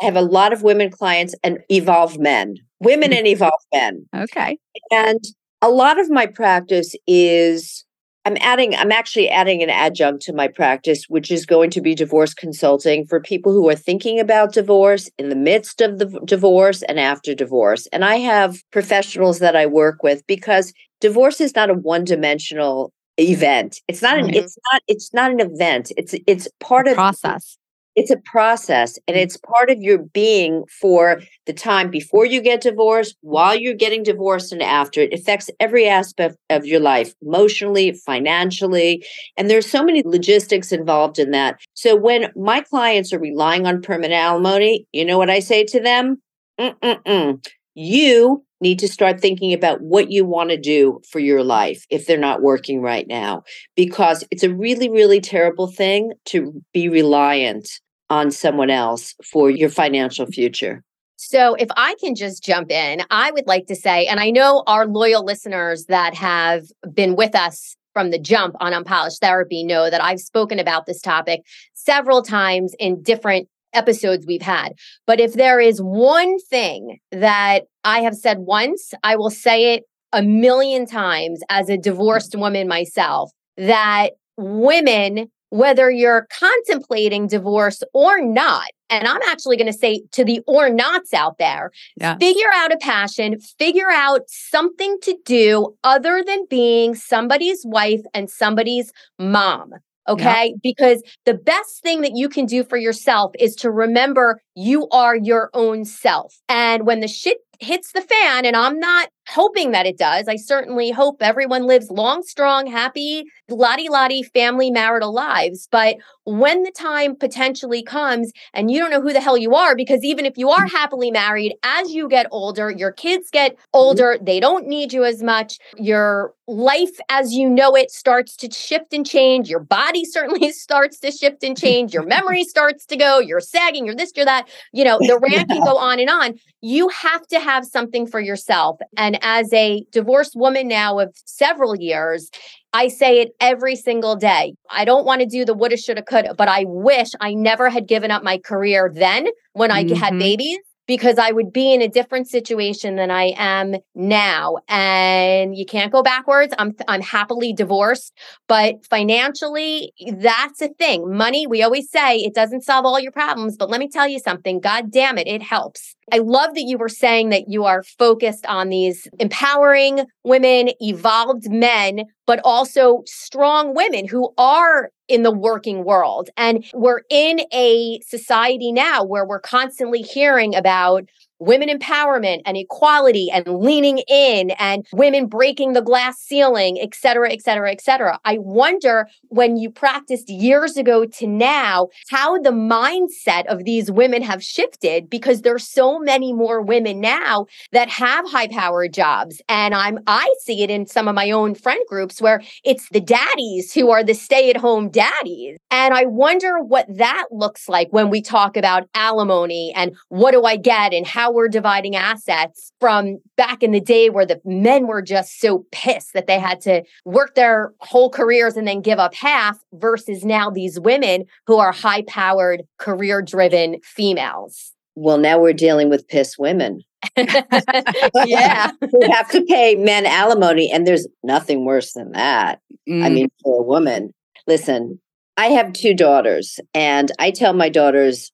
[0.00, 4.06] I have a lot of women clients and evolved men, women and evolved men.
[4.14, 4.58] Okay.
[4.90, 5.24] And
[5.62, 7.84] a lot of my practice is
[8.26, 11.94] I'm adding, I'm actually adding an adjunct to my practice, which is going to be
[11.94, 16.82] divorce consulting for people who are thinking about divorce in the midst of the divorce
[16.82, 17.86] and after divorce.
[17.92, 22.92] And I have professionals that I work with because divorce is not a one dimensional
[23.16, 23.80] event.
[23.86, 24.34] It's not an, mm-hmm.
[24.34, 25.92] it's not, it's not an event.
[25.96, 27.56] It's, it's part a of process
[27.96, 29.20] it's a process and mm.
[29.20, 34.02] it's part of your being for the time before you get divorced, while you're getting
[34.02, 35.00] divorced, and after.
[35.00, 39.04] It affects every aspect of your life, emotionally, financially.
[39.36, 41.58] And there's so many logistics involved in that.
[41.74, 45.80] So when my clients are relying on permanent alimony, you know what I say to
[45.80, 46.20] them?
[46.60, 47.44] Mm-mm-mm.
[47.74, 52.06] You need to start thinking about what you want to do for your life if
[52.06, 53.42] they're not working right now,
[53.76, 57.68] because it's a really, really terrible thing to be reliant
[58.10, 60.82] on someone else for your financial future.
[61.16, 64.62] So, if I can just jump in, I would like to say, and I know
[64.66, 69.88] our loyal listeners that have been with us from the jump on Unpolished Therapy know
[69.88, 71.40] that I've spoken about this topic
[71.72, 74.74] several times in different episodes we've had.
[75.06, 79.84] But if there is one thing that I have said once, I will say it
[80.12, 88.20] a million times as a divorced woman myself that women whether you're contemplating divorce or
[88.20, 88.68] not.
[88.88, 92.16] And I'm actually going to say to the or nots out there, yeah.
[92.18, 98.30] figure out a passion, figure out something to do other than being somebody's wife and
[98.30, 99.72] somebody's mom.
[100.08, 100.46] Okay.
[100.50, 100.56] Yeah.
[100.62, 105.16] Because the best thing that you can do for yourself is to remember you are
[105.16, 106.40] your own self.
[106.48, 110.28] And when the shit hits the fan, and I'm not hoping that it does.
[110.28, 115.68] I certainly hope everyone lives long, strong, happy, lottie lottie family marital lives.
[115.70, 119.76] But when the time potentially comes and you don't know who the hell you are,
[119.76, 123.62] because even if you are happily married, as you get older, your kids get mm-hmm.
[123.74, 125.58] older, they don't need you as much.
[125.76, 129.48] Your life as you know it starts to shift and change.
[129.48, 131.94] Your body certainly starts to shift and change.
[131.94, 133.18] Your memory starts to go.
[133.18, 134.48] You're sagging, you're this, you're that.
[134.72, 136.34] You know, the rant can go on and on.
[136.60, 138.78] You have to have something for yourself.
[138.96, 142.30] And as a divorced woman now of several years,
[142.72, 144.54] I say it every single day.
[144.70, 147.86] I don't want to do the woulda, shoulda, coulda, but I wish I never had
[147.88, 149.94] given up my career then when I mm-hmm.
[149.94, 154.58] had babies because I would be in a different situation than I am now.
[154.68, 156.54] And you can't go backwards.
[156.58, 161.12] I'm I'm happily divorced, but financially, that's a thing.
[161.16, 164.18] Money, we always say it doesn't solve all your problems, but let me tell you
[164.18, 164.60] something.
[164.60, 165.95] God damn it, it helps.
[166.12, 171.50] I love that you were saying that you are focused on these empowering women, evolved
[171.50, 176.30] men, but also strong women who are in the working world.
[176.36, 183.30] And we're in a society now where we're constantly hearing about women empowerment and equality
[183.32, 188.18] and leaning in and women breaking the glass ceiling, et cetera, et cetera, et cetera.
[188.24, 194.22] I wonder when you practiced years ago to now, how the mindset of these women
[194.22, 199.40] have shifted because there's so many more women now that have high powered jobs.
[199.48, 203.00] And I'm I see it in some of my own friend groups where it's the
[203.00, 205.58] daddies who are the stay at home daddies.
[205.70, 210.44] And I wonder what that looks like when we talk about alimony and what do
[210.44, 214.40] I get and how how we're dividing assets from back in the day where the
[214.44, 218.80] men were just so pissed that they had to work their whole careers and then
[218.80, 224.72] give up half versus now these women who are high powered, career driven females.
[224.94, 226.82] Well, now we're dealing with pissed women.
[227.16, 228.70] yeah.
[228.92, 232.60] we have to pay men alimony, and there's nothing worse than that.
[232.88, 233.04] Mm.
[233.04, 234.14] I mean, for a woman,
[234.46, 235.00] listen,
[235.36, 238.30] I have two daughters, and I tell my daughters,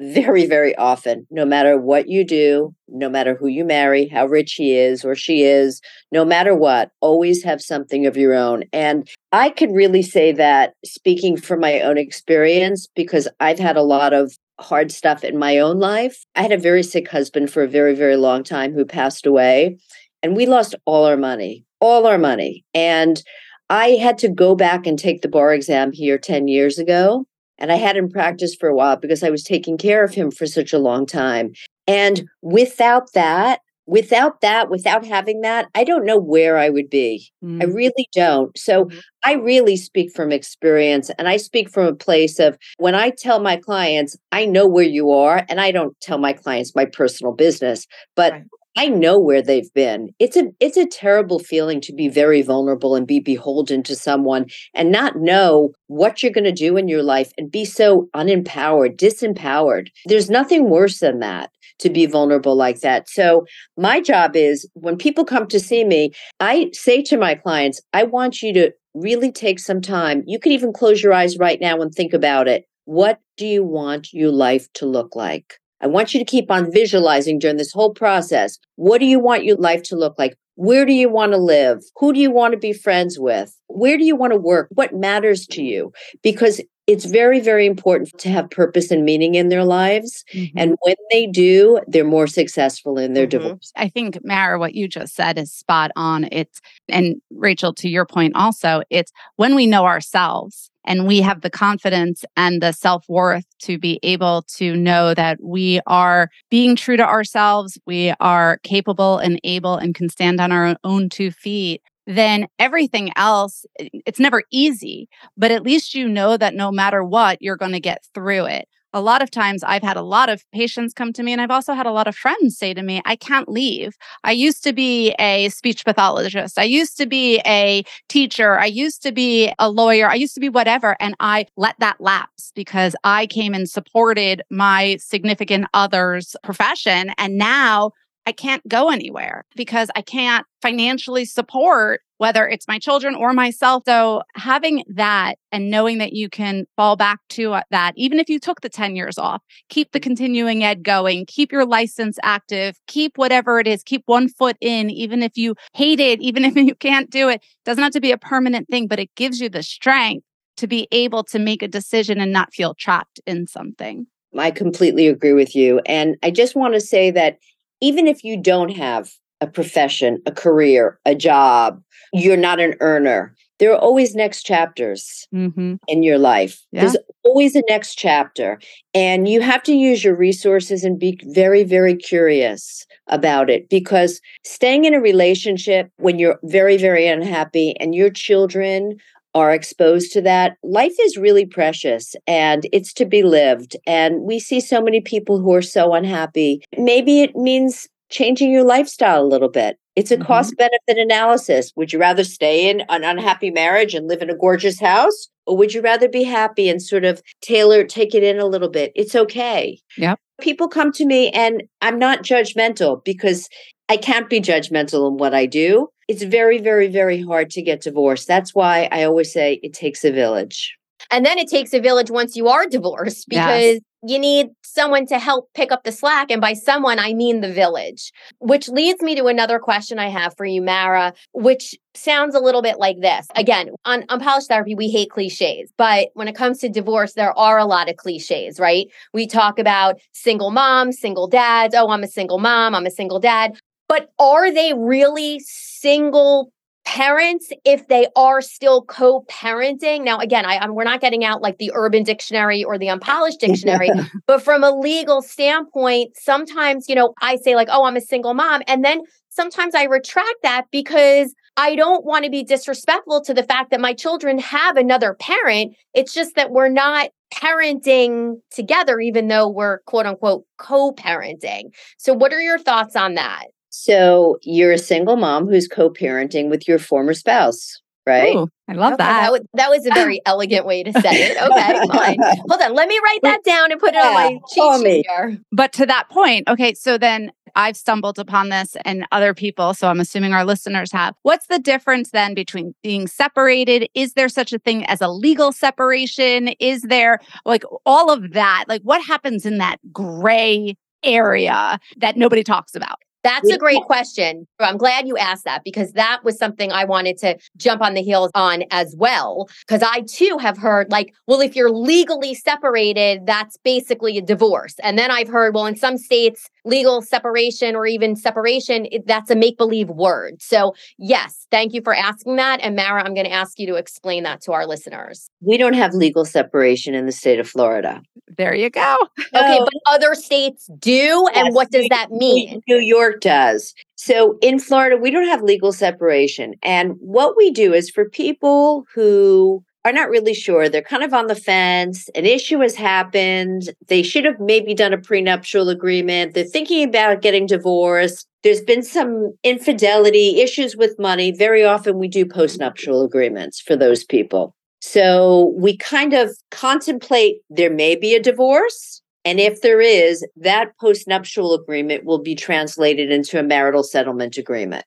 [0.00, 4.54] very, very often, no matter what you do, no matter who you marry, how rich
[4.54, 5.80] he is or she is,
[6.12, 8.64] no matter what, always have something of your own.
[8.72, 13.82] And I could really say that speaking from my own experience, because I've had a
[13.82, 16.24] lot of hard stuff in my own life.
[16.34, 19.78] I had a very sick husband for a very, very long time who passed away,
[20.22, 22.64] and we lost all our money, all our money.
[22.74, 23.22] And
[23.70, 27.26] I had to go back and take the bar exam here 10 years ago.
[27.58, 30.30] And I had him practice for a while because I was taking care of him
[30.30, 31.52] for such a long time.
[31.86, 37.26] And without that, without that, without having that, I don't know where I would be.
[37.42, 37.62] Mm.
[37.62, 38.56] I really don't.
[38.56, 38.98] So mm-hmm.
[39.24, 43.40] I really speak from experience and I speak from a place of when I tell
[43.40, 47.32] my clients, I know where you are, and I don't tell my clients my personal
[47.32, 48.42] business, but right.
[48.76, 50.10] I know where they've been.
[50.18, 54.46] It's a it's a terrible feeling to be very vulnerable and be beholden to someone
[54.72, 58.96] and not know what you're going to do in your life and be so unempowered,
[58.96, 59.88] disempowered.
[60.06, 61.50] There's nothing worse than that
[61.80, 63.08] to be vulnerable like that.
[63.08, 67.80] So, my job is when people come to see me, I say to my clients,
[67.92, 70.22] I want you to really take some time.
[70.26, 72.64] You could even close your eyes right now and think about it.
[72.84, 75.58] What do you want your life to look like?
[75.80, 78.58] I want you to keep on visualizing during this whole process.
[78.76, 80.36] What do you want your life to look like?
[80.56, 81.84] Where do you want to live?
[81.96, 83.56] Who do you want to be friends with?
[83.68, 84.68] Where do you want to work?
[84.74, 85.92] What matters to you?
[86.22, 90.24] Because it's very, very important to have purpose and meaning in their lives.
[90.32, 90.58] Mm-hmm.
[90.58, 93.42] And when they do, they're more successful in their mm-hmm.
[93.42, 93.72] divorce.
[93.76, 96.28] I think, Mara, what you just said is spot on.
[96.32, 101.42] It's, and Rachel, to your point also, it's when we know ourselves and we have
[101.42, 106.74] the confidence and the self worth to be able to know that we are being
[106.74, 111.30] true to ourselves, we are capable and able and can stand on our own two
[111.32, 117.04] feet then everything else, it's never easy, but at least you know that no matter
[117.04, 120.28] what, you're going to get through it a lot of times I've had a lot
[120.28, 122.82] of patients come to me, and I've also had a lot of friends say to
[122.82, 123.96] me, I can't leave.
[124.24, 126.58] I used to be a speech pathologist.
[126.58, 128.58] I used to be a teacher.
[128.58, 130.08] I used to be a lawyer.
[130.08, 130.96] I used to be whatever.
[131.00, 137.12] And I let that lapse because I came and supported my significant other's profession.
[137.18, 137.92] And now
[138.28, 143.84] I can't go anywhere because I can't financially support whether it's my children or myself.
[143.86, 148.28] So having that and knowing that you can fall back to uh, that, even if
[148.28, 152.78] you took the 10 years off, keep the continuing ed going, keep your license active,
[152.86, 156.54] keep whatever it is, keep one foot in, even if you hate it, even if
[156.54, 159.48] you can't do it, doesn't have to be a permanent thing, but it gives you
[159.48, 160.26] the strength
[160.58, 164.06] to be able to make a decision and not feel trapped in something.
[164.36, 165.80] I completely agree with you.
[165.86, 167.38] And I just want to say that
[167.80, 169.10] even if you don't have
[169.40, 171.80] a profession, a career, a job,
[172.12, 173.34] you're not an earner.
[173.58, 175.74] There are always next chapters Mm-hmm.
[175.88, 176.60] in your life.
[176.72, 176.82] Yeah.
[176.82, 178.58] There's always a next chapter.
[178.94, 184.20] And you have to use your resources and be very, very curious about it because
[184.44, 188.96] staying in a relationship when you're very, very unhappy and your children
[189.38, 193.76] are exposed to that, life is really precious and it's to be lived.
[193.86, 196.62] And we see so many people who are so unhappy.
[196.76, 199.76] Maybe it means changing your lifestyle a little bit.
[199.94, 200.26] It's a Mhm.
[200.26, 201.72] cost benefit analysis.
[201.76, 205.28] Would you rather stay in an unhappy marriage and live in a gorgeous house?
[205.46, 208.68] Or would you rather be happy and sort of tailor, take it in a little
[208.70, 208.92] bit?
[208.94, 209.78] It's okay.
[209.96, 210.14] Yeah.
[210.40, 213.48] People come to me and I'm not judgmental because
[213.88, 215.88] I can't be judgmental in what I do.
[216.08, 218.28] It's very, very, very hard to get divorced.
[218.28, 220.74] That's why I always say it takes a village.
[221.10, 223.80] And then it takes a village once you are divorced because Yes.
[224.02, 226.30] you need someone to help pick up the slack.
[226.30, 230.34] And by someone, I mean the village, which leads me to another question I have
[230.36, 233.26] for you, Mara, which sounds a little bit like this.
[233.36, 237.58] Again, on unpolished therapy, we hate cliches, but when it comes to divorce, there are
[237.58, 238.86] a lot of cliches, right?
[239.14, 241.74] We talk about single moms, single dads.
[241.74, 243.58] Oh, I'm a single mom, I'm a single dad.
[243.88, 246.52] But are they really single
[246.84, 250.04] parents if they are still co-parenting?
[250.04, 253.40] Now again I, I'm, we're not getting out like the urban dictionary or the unpolished
[253.40, 253.90] dictionary
[254.26, 258.32] but from a legal standpoint sometimes you know i say like oh i'm a single
[258.32, 263.34] mom and then sometimes i retract that because i don't want to be disrespectful to
[263.34, 265.74] the fact that my children have another parent.
[265.92, 271.64] It's just that we're not parenting together even though we're quote unquote co-parenting.
[271.98, 276.48] So what are your thoughts on that So you're a single mom who's co parenting
[276.50, 278.34] with your former spouse, right?
[278.36, 279.32] Ooh, I love Okay, that.
[279.32, 281.36] was, that was a very elegant way to say it.
[281.42, 282.18] Okay, fine.
[282.48, 282.74] Hold on.
[282.74, 285.40] Let me write that down and put it on my Yeah, cheat sheet here.
[285.52, 289.88] But to that point, okay, so then I've stumbled upon this and other people, so
[289.88, 291.14] I'm assuming our listeners have.
[291.22, 293.88] What's the difference then between being separated?
[293.94, 296.48] Is there such a thing as a legal separation?
[296.60, 298.64] Is there like all of that?
[298.68, 302.98] Like what happens in that gray area that nobody talks about?
[303.22, 304.46] That's a great question.
[304.60, 308.02] I'm glad you asked that because that was something I wanted to jump on the
[308.02, 309.48] heels on as well.
[309.66, 314.74] Because I too have heard, like, well, if you're legally separated, that's basically a divorce.
[314.82, 319.30] And then I've heard, well, in some states, legal separation or even separation, it, that's
[319.30, 320.40] a make believe word.
[320.42, 322.60] So, yes, thank you for asking that.
[322.60, 325.30] And Mara, I'm going to ask you to explain that to our listeners.
[325.40, 328.02] We don't have legal separation in the state of Florida.
[328.36, 328.96] There you go.
[329.34, 331.26] Okay, So- but other states do.
[331.34, 332.62] And Yes, what does that mean?
[332.68, 333.74] New York does.
[333.96, 336.54] So in Florida, we don't have legal separation.
[336.62, 341.14] And what we do is for people who are not really sure, they're kind of
[341.14, 346.34] on the fence, an issue has happened, they should have maybe done a prenuptial agreement,
[346.34, 348.26] they're thinking about getting divorced.
[348.42, 351.32] There's been some infidelity, issues with money.
[351.32, 354.54] Very often we do postnuptial agreements for those people.
[354.80, 359.02] So we kind of contemplate there may be a divorce.
[359.24, 364.84] And if there is, that postnuptial agreement will be translated into a marital settlement agreement.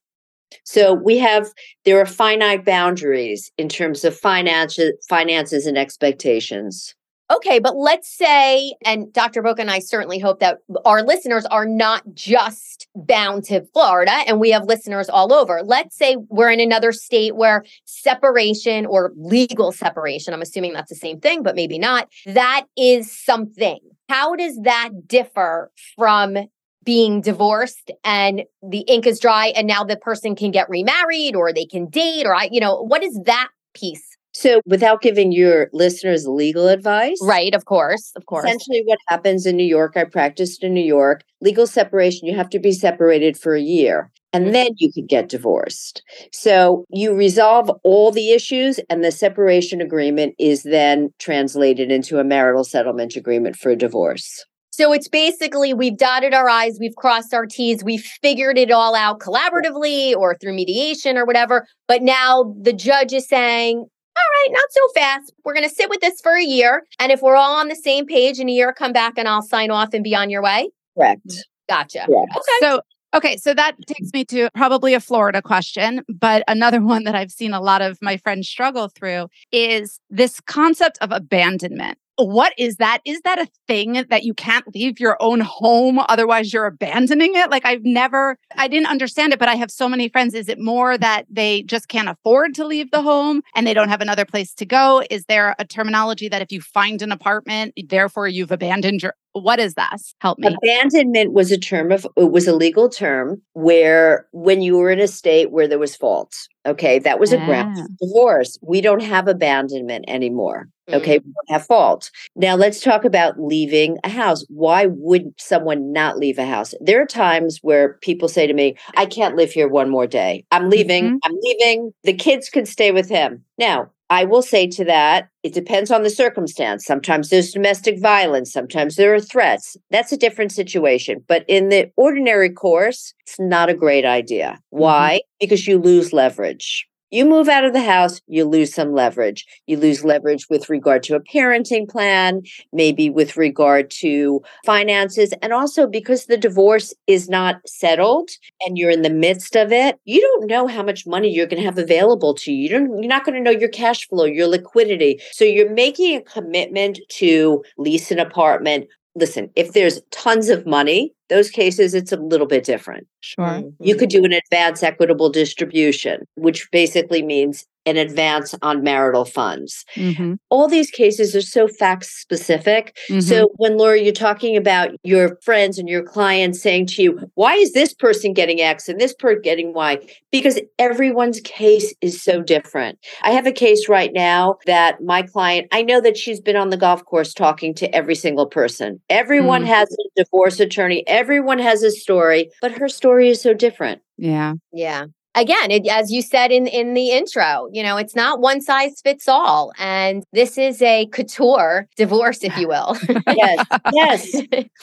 [0.64, 1.48] So we have
[1.84, 6.94] there are finite boundaries in terms of finances, finances and expectations.
[7.32, 9.40] Okay, but let's say, and Dr.
[9.40, 14.38] Boca and I certainly hope that our listeners are not just bound to Florida and
[14.38, 15.62] we have listeners all over.
[15.64, 20.96] Let's say we're in another state where separation or legal separation, I'm assuming that's the
[20.96, 23.78] same thing, but maybe not, that is something.
[24.10, 26.36] How does that differ from
[26.84, 31.52] being divorced and the ink is dry and now the person can get remarried or
[31.52, 34.16] they can date or I, you know, what is that piece?
[34.34, 38.44] So without giving your listeners legal advice, Right, of course, of course.
[38.44, 42.48] Essentially, what happens in New York, I practiced in New York, legal separation, you have
[42.50, 44.52] to be separated for a year and mm-hmm.
[44.52, 46.02] then you could get divorced.
[46.32, 52.24] So you resolve all the issues, and the separation agreement is then translated into a
[52.24, 54.44] marital settlement agreement for a divorce.
[54.72, 58.94] So it's basically we've dotted our I's, we've crossed our T's, we've figured it all
[58.94, 61.66] out collaboratively or through mediation or whatever.
[61.86, 63.76] But now the judge is saying,
[64.16, 65.32] all right, not so fast.
[65.44, 66.84] We're going to sit with this for a year.
[66.98, 69.42] And if we're all on the same page in a year, come back and I'll
[69.42, 70.70] sign off and be on your way.
[70.96, 71.20] Correct.
[71.26, 71.40] Mm-hmm.
[71.68, 72.06] Gotcha.
[72.06, 72.32] Correct.
[72.34, 72.58] Okay.
[72.60, 72.80] So,
[73.14, 77.30] okay, so that takes me to probably a Florida question, but another one that I've
[77.30, 82.76] seen a lot of my friends struggle through is this concept of abandonment what is
[82.76, 83.00] that?
[83.04, 85.98] Is that a thing that you can't leave your own home?
[86.08, 87.50] Otherwise, you're abandoning it?
[87.50, 90.34] Like, I've never, I didn't understand it, but I have so many friends.
[90.34, 93.88] Is it more that they just can't afford to leave the home and they don't
[93.88, 95.02] have another place to go?
[95.10, 99.58] Is there a terminology that if you find an apartment, therefore you've abandoned your what
[99.58, 100.14] is this?
[100.20, 100.54] Help me.
[100.62, 105.00] Abandonment was a term of it was a legal term where when you were in
[105.00, 106.34] a state where there was fault.
[106.66, 107.82] Okay, that was a ground ah.
[107.82, 108.58] for divorce.
[108.62, 110.68] We don't have abandonment anymore.
[110.92, 111.24] Okay, mm.
[111.24, 112.10] we don't have fault.
[112.36, 114.44] Now let's talk about leaving a house.
[114.48, 116.74] Why would someone not leave a house?
[116.80, 120.44] There are times where people say to me, I can't live here one more day.
[120.50, 121.04] I'm leaving.
[121.04, 121.16] Mm-hmm.
[121.24, 121.92] I'm leaving.
[122.04, 123.44] The kids can stay with him.
[123.58, 126.84] Now, I will say to that, it depends on the circumstance.
[126.84, 129.74] Sometimes there's domestic violence, sometimes there are threats.
[129.90, 131.24] That's a different situation.
[131.26, 134.50] But in the ordinary course, it's not a great idea.
[134.50, 134.78] Mm-hmm.
[134.78, 135.14] Why?
[135.14, 135.36] Mm-hmm.
[135.40, 136.86] Because you lose leverage.
[137.12, 139.44] You move out of the house, you lose some leverage.
[139.66, 142.40] You lose leverage with regard to a parenting plan,
[142.72, 148.30] maybe with regard to finances, and also because the divorce is not settled
[148.64, 151.60] and you're in the midst of it, you don't know how much money you're going
[151.60, 152.70] to have available to you.
[152.70, 155.20] you you're not going to know your cash flow, your liquidity.
[155.32, 161.12] So you're making a commitment to lease an apartment, listen, if there's tons of money,
[161.32, 163.06] those cases, it's a little bit different.
[163.20, 163.46] Sure.
[163.46, 163.84] Mm-hmm.
[163.84, 169.84] You could do an advance equitable distribution, which basically means an advance on marital funds.
[169.96, 170.34] Mm-hmm.
[170.50, 172.96] All these cases are so fact specific.
[173.08, 173.20] Mm-hmm.
[173.20, 177.54] So when Laura, you're talking about your friends and your clients saying to you, why
[177.54, 179.98] is this person getting X and this person getting Y?
[180.30, 182.98] Because everyone's case is so different.
[183.22, 186.70] I have a case right now that my client, I know that she's been on
[186.70, 189.00] the golf course talking to every single person.
[189.10, 189.72] Everyone mm-hmm.
[189.72, 194.02] has a divorce attorney, everyone has a story, but her story is so different.
[194.18, 194.54] Yeah.
[194.72, 195.06] Yeah.
[195.34, 199.00] Again it, as you said in in the intro you know it's not one size
[199.02, 202.98] fits all and this is a couture divorce if you will.
[203.42, 203.64] Yes.
[204.00, 204.22] Yes.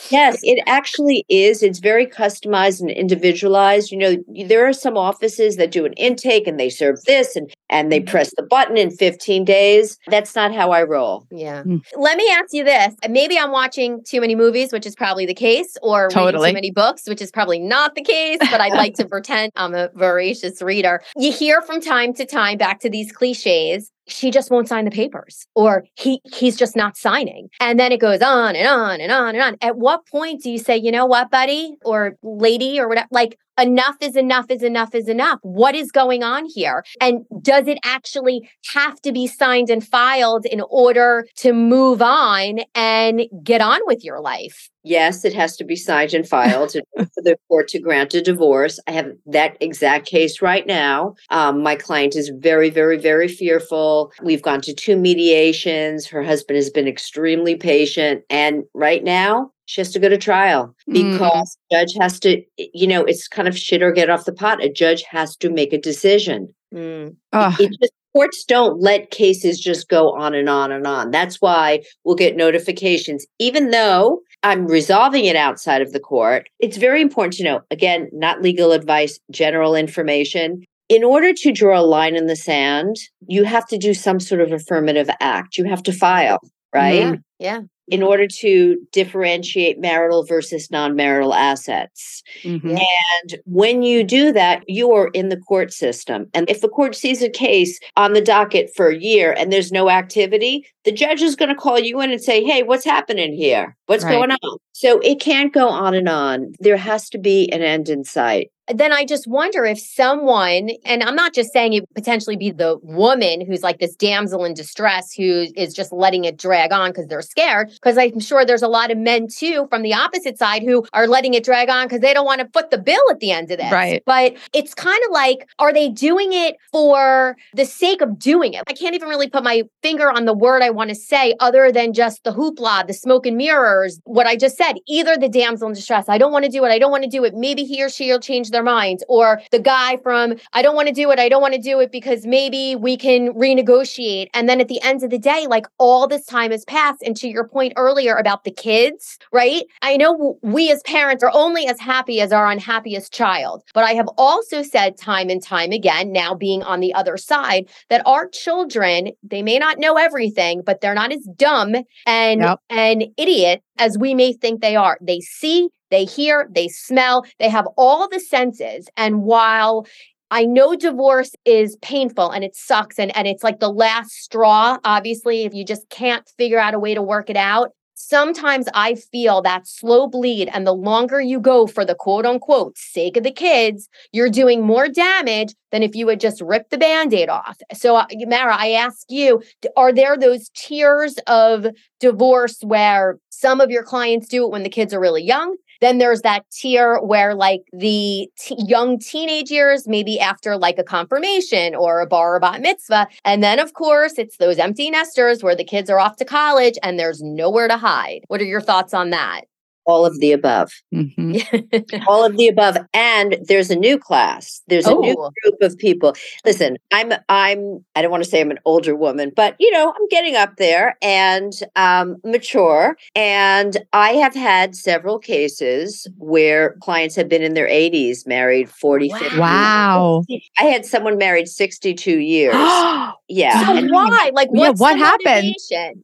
[0.09, 0.39] Yes.
[0.51, 1.61] It actually is.
[1.61, 3.91] It's very customized and individualized.
[3.91, 4.13] You know
[4.47, 7.99] there are some offices that do an intake and they serve this and and they
[7.99, 8.09] mm-hmm.
[8.09, 11.81] press the button in 15 days that's not how i roll yeah mm.
[11.95, 15.33] let me ask you this maybe i'm watching too many movies which is probably the
[15.33, 16.31] case or totally.
[16.31, 19.51] reading too many books which is probably not the case but i'd like to pretend
[19.55, 21.01] i'm a voracious voracious reader.
[21.15, 24.91] You hear from time to time back to these cliches she just won't sign the
[24.91, 29.11] papers or he he's just not signing and then it goes on and on and
[29.11, 32.79] on and on at what point do you say you know what buddy or lady
[32.79, 35.39] or whatever like enough is enough is enough is enough.
[35.41, 36.83] What is going on here?
[37.01, 42.59] And does it actually have to be signed and filed in order to move on
[42.75, 44.69] and get on with your life?
[44.83, 48.79] Yes, it has to be signed and filed for the court to grant a divorce.
[48.87, 51.15] I have that exact case right now.
[51.29, 54.11] Um, my client is very, very, very fearful.
[54.23, 56.07] We've gone to two mediations.
[56.07, 58.23] Her husband has been extremely patient.
[58.29, 60.93] And right now, she has to go to trial mm.
[60.93, 61.77] because mm.
[61.77, 64.63] judge has to you know it's kind of shit or get off the pot.
[64.63, 66.47] A judge has to make a decision.
[66.73, 67.15] Mm.
[67.33, 71.11] it, just, courts don't let cases just go on and on and on.
[71.11, 73.25] That's why we'll get notifications.
[73.37, 78.07] Even though i'm resolving it outside of the court it's very important to know again
[78.13, 80.63] not legal advice general information.
[80.87, 82.95] In order to draw a line in the sand
[83.27, 85.57] you have to do some sort of affirmative act.
[85.57, 86.39] You have to file
[86.73, 86.93] right?
[86.93, 87.59] Yeah, yeah
[87.91, 92.23] in order to differentiate marital versus non marital assets.
[92.43, 92.77] Mm-hmm.
[92.77, 96.27] And when you do that, you are in the court system.
[96.33, 99.71] And if the court sees a case on the docket for a year and there's
[99.71, 103.33] no activity, the judge is going to call you in and say, Hey, what's happening
[103.33, 103.75] here?
[103.87, 104.11] What's right.
[104.11, 104.57] going on?
[104.73, 106.53] So it can't go on and on.
[106.59, 111.03] There has to be an end in sight then I just wonder if someone, and
[111.03, 115.13] I'm not just saying it potentially be the woman who's like this damsel in distress
[115.13, 117.69] who is just letting it drag on because they're scared.
[117.69, 121.07] Because I'm sure there's a lot of men too from the opposite side who are
[121.07, 123.51] letting it drag on because they don't want to foot the bill at the end
[123.51, 123.71] of this.
[123.71, 124.03] Right.
[124.05, 128.63] But it's kind of like, are they doing it for the sake of doing it?
[128.67, 131.71] I can't even really put my finger on the word I want to say other
[131.71, 134.73] than just the hoopla, the smoke and mirrors, what I just said.
[134.87, 137.09] Either the damsel in distress, I don't want to do it, I don't want to
[137.09, 137.33] do it.
[137.33, 140.75] Maybe he or she will change their their minds or the guy from I don't
[140.75, 144.27] want to do it I don't want to do it because maybe we can renegotiate
[144.33, 147.15] and then at the end of the day like all this time has passed and
[147.17, 151.67] to your point earlier about the kids right I know we as parents are only
[151.67, 156.11] as happy as our unhappiest child but I have also said time and time again
[156.11, 160.81] now being on the other side that our children they may not know everything but
[160.81, 162.59] they're not as dumb and yep.
[162.69, 164.97] and idiot as we may think they are.
[165.01, 168.87] They see, they hear, they smell, they have all the senses.
[168.95, 169.87] And while
[170.31, 174.77] I know divorce is painful and it sucks and, and it's like the last straw,
[174.83, 177.71] obviously, if you just can't figure out a way to work it out.
[178.01, 182.77] Sometimes I feel that slow bleed, and the longer you go for the quote unquote
[182.77, 186.77] sake of the kids, you're doing more damage than if you had just ripped the
[186.77, 187.57] band aid off.
[187.73, 189.43] So, uh, Mara, I ask you,
[189.75, 191.67] are there those tiers of
[191.99, 195.57] divorce where some of your clients do it when the kids are really young?
[195.81, 200.83] Then there's that tier where like the t- young teenage years, maybe after like a
[200.83, 203.07] confirmation or a bar or bat mitzvah.
[203.25, 206.77] And then of course it's those empty nesters where the kids are off to college
[206.83, 208.21] and there's nowhere to hide.
[208.27, 209.48] What are your thoughts on that?
[209.89, 210.71] All of the above.
[210.93, 212.03] Mm-hmm.
[212.07, 212.77] all of the above.
[212.93, 214.61] And there's a new class.
[214.67, 215.31] There's a new oh.
[215.43, 216.13] group of people.
[216.45, 219.93] Listen, I'm I'm I don't want to say I'm an older woman, but you know,
[219.95, 222.97] I'm getting up there and um mature.
[223.15, 229.09] And I have had several cases where clients have been in their 80s, married 40,
[229.09, 229.17] wow.
[229.19, 229.39] 50.
[229.39, 230.23] Wow.
[230.59, 232.53] I had someone married 62 years.
[233.27, 233.65] yeah.
[233.65, 234.31] So and why?
[234.33, 235.55] Like what's yeah, what happened?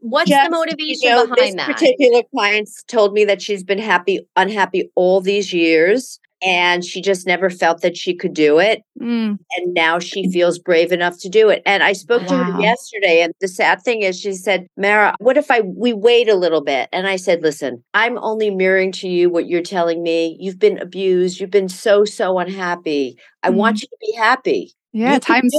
[0.01, 1.67] What's Just, the motivation you know, behind this that?
[1.67, 6.19] Particular clients told me that she's been been happy, unhappy all these years.
[6.41, 8.83] And she just never felt that she could do it.
[9.01, 9.39] Mm.
[9.57, 11.63] And now she feels brave enough to do it.
[11.65, 12.27] And I spoke wow.
[12.27, 13.21] to her yesterday.
[13.21, 16.61] And the sad thing is, she said, Mara, what if I we wait a little
[16.61, 16.89] bit?
[16.91, 20.37] And I said, listen, I'm only mirroring to you what you're telling me.
[20.39, 21.39] You've been abused.
[21.39, 23.17] You've been so, so unhappy.
[23.41, 23.55] I mm.
[23.55, 24.73] want you to be happy.
[24.91, 25.53] Yeah, you time's,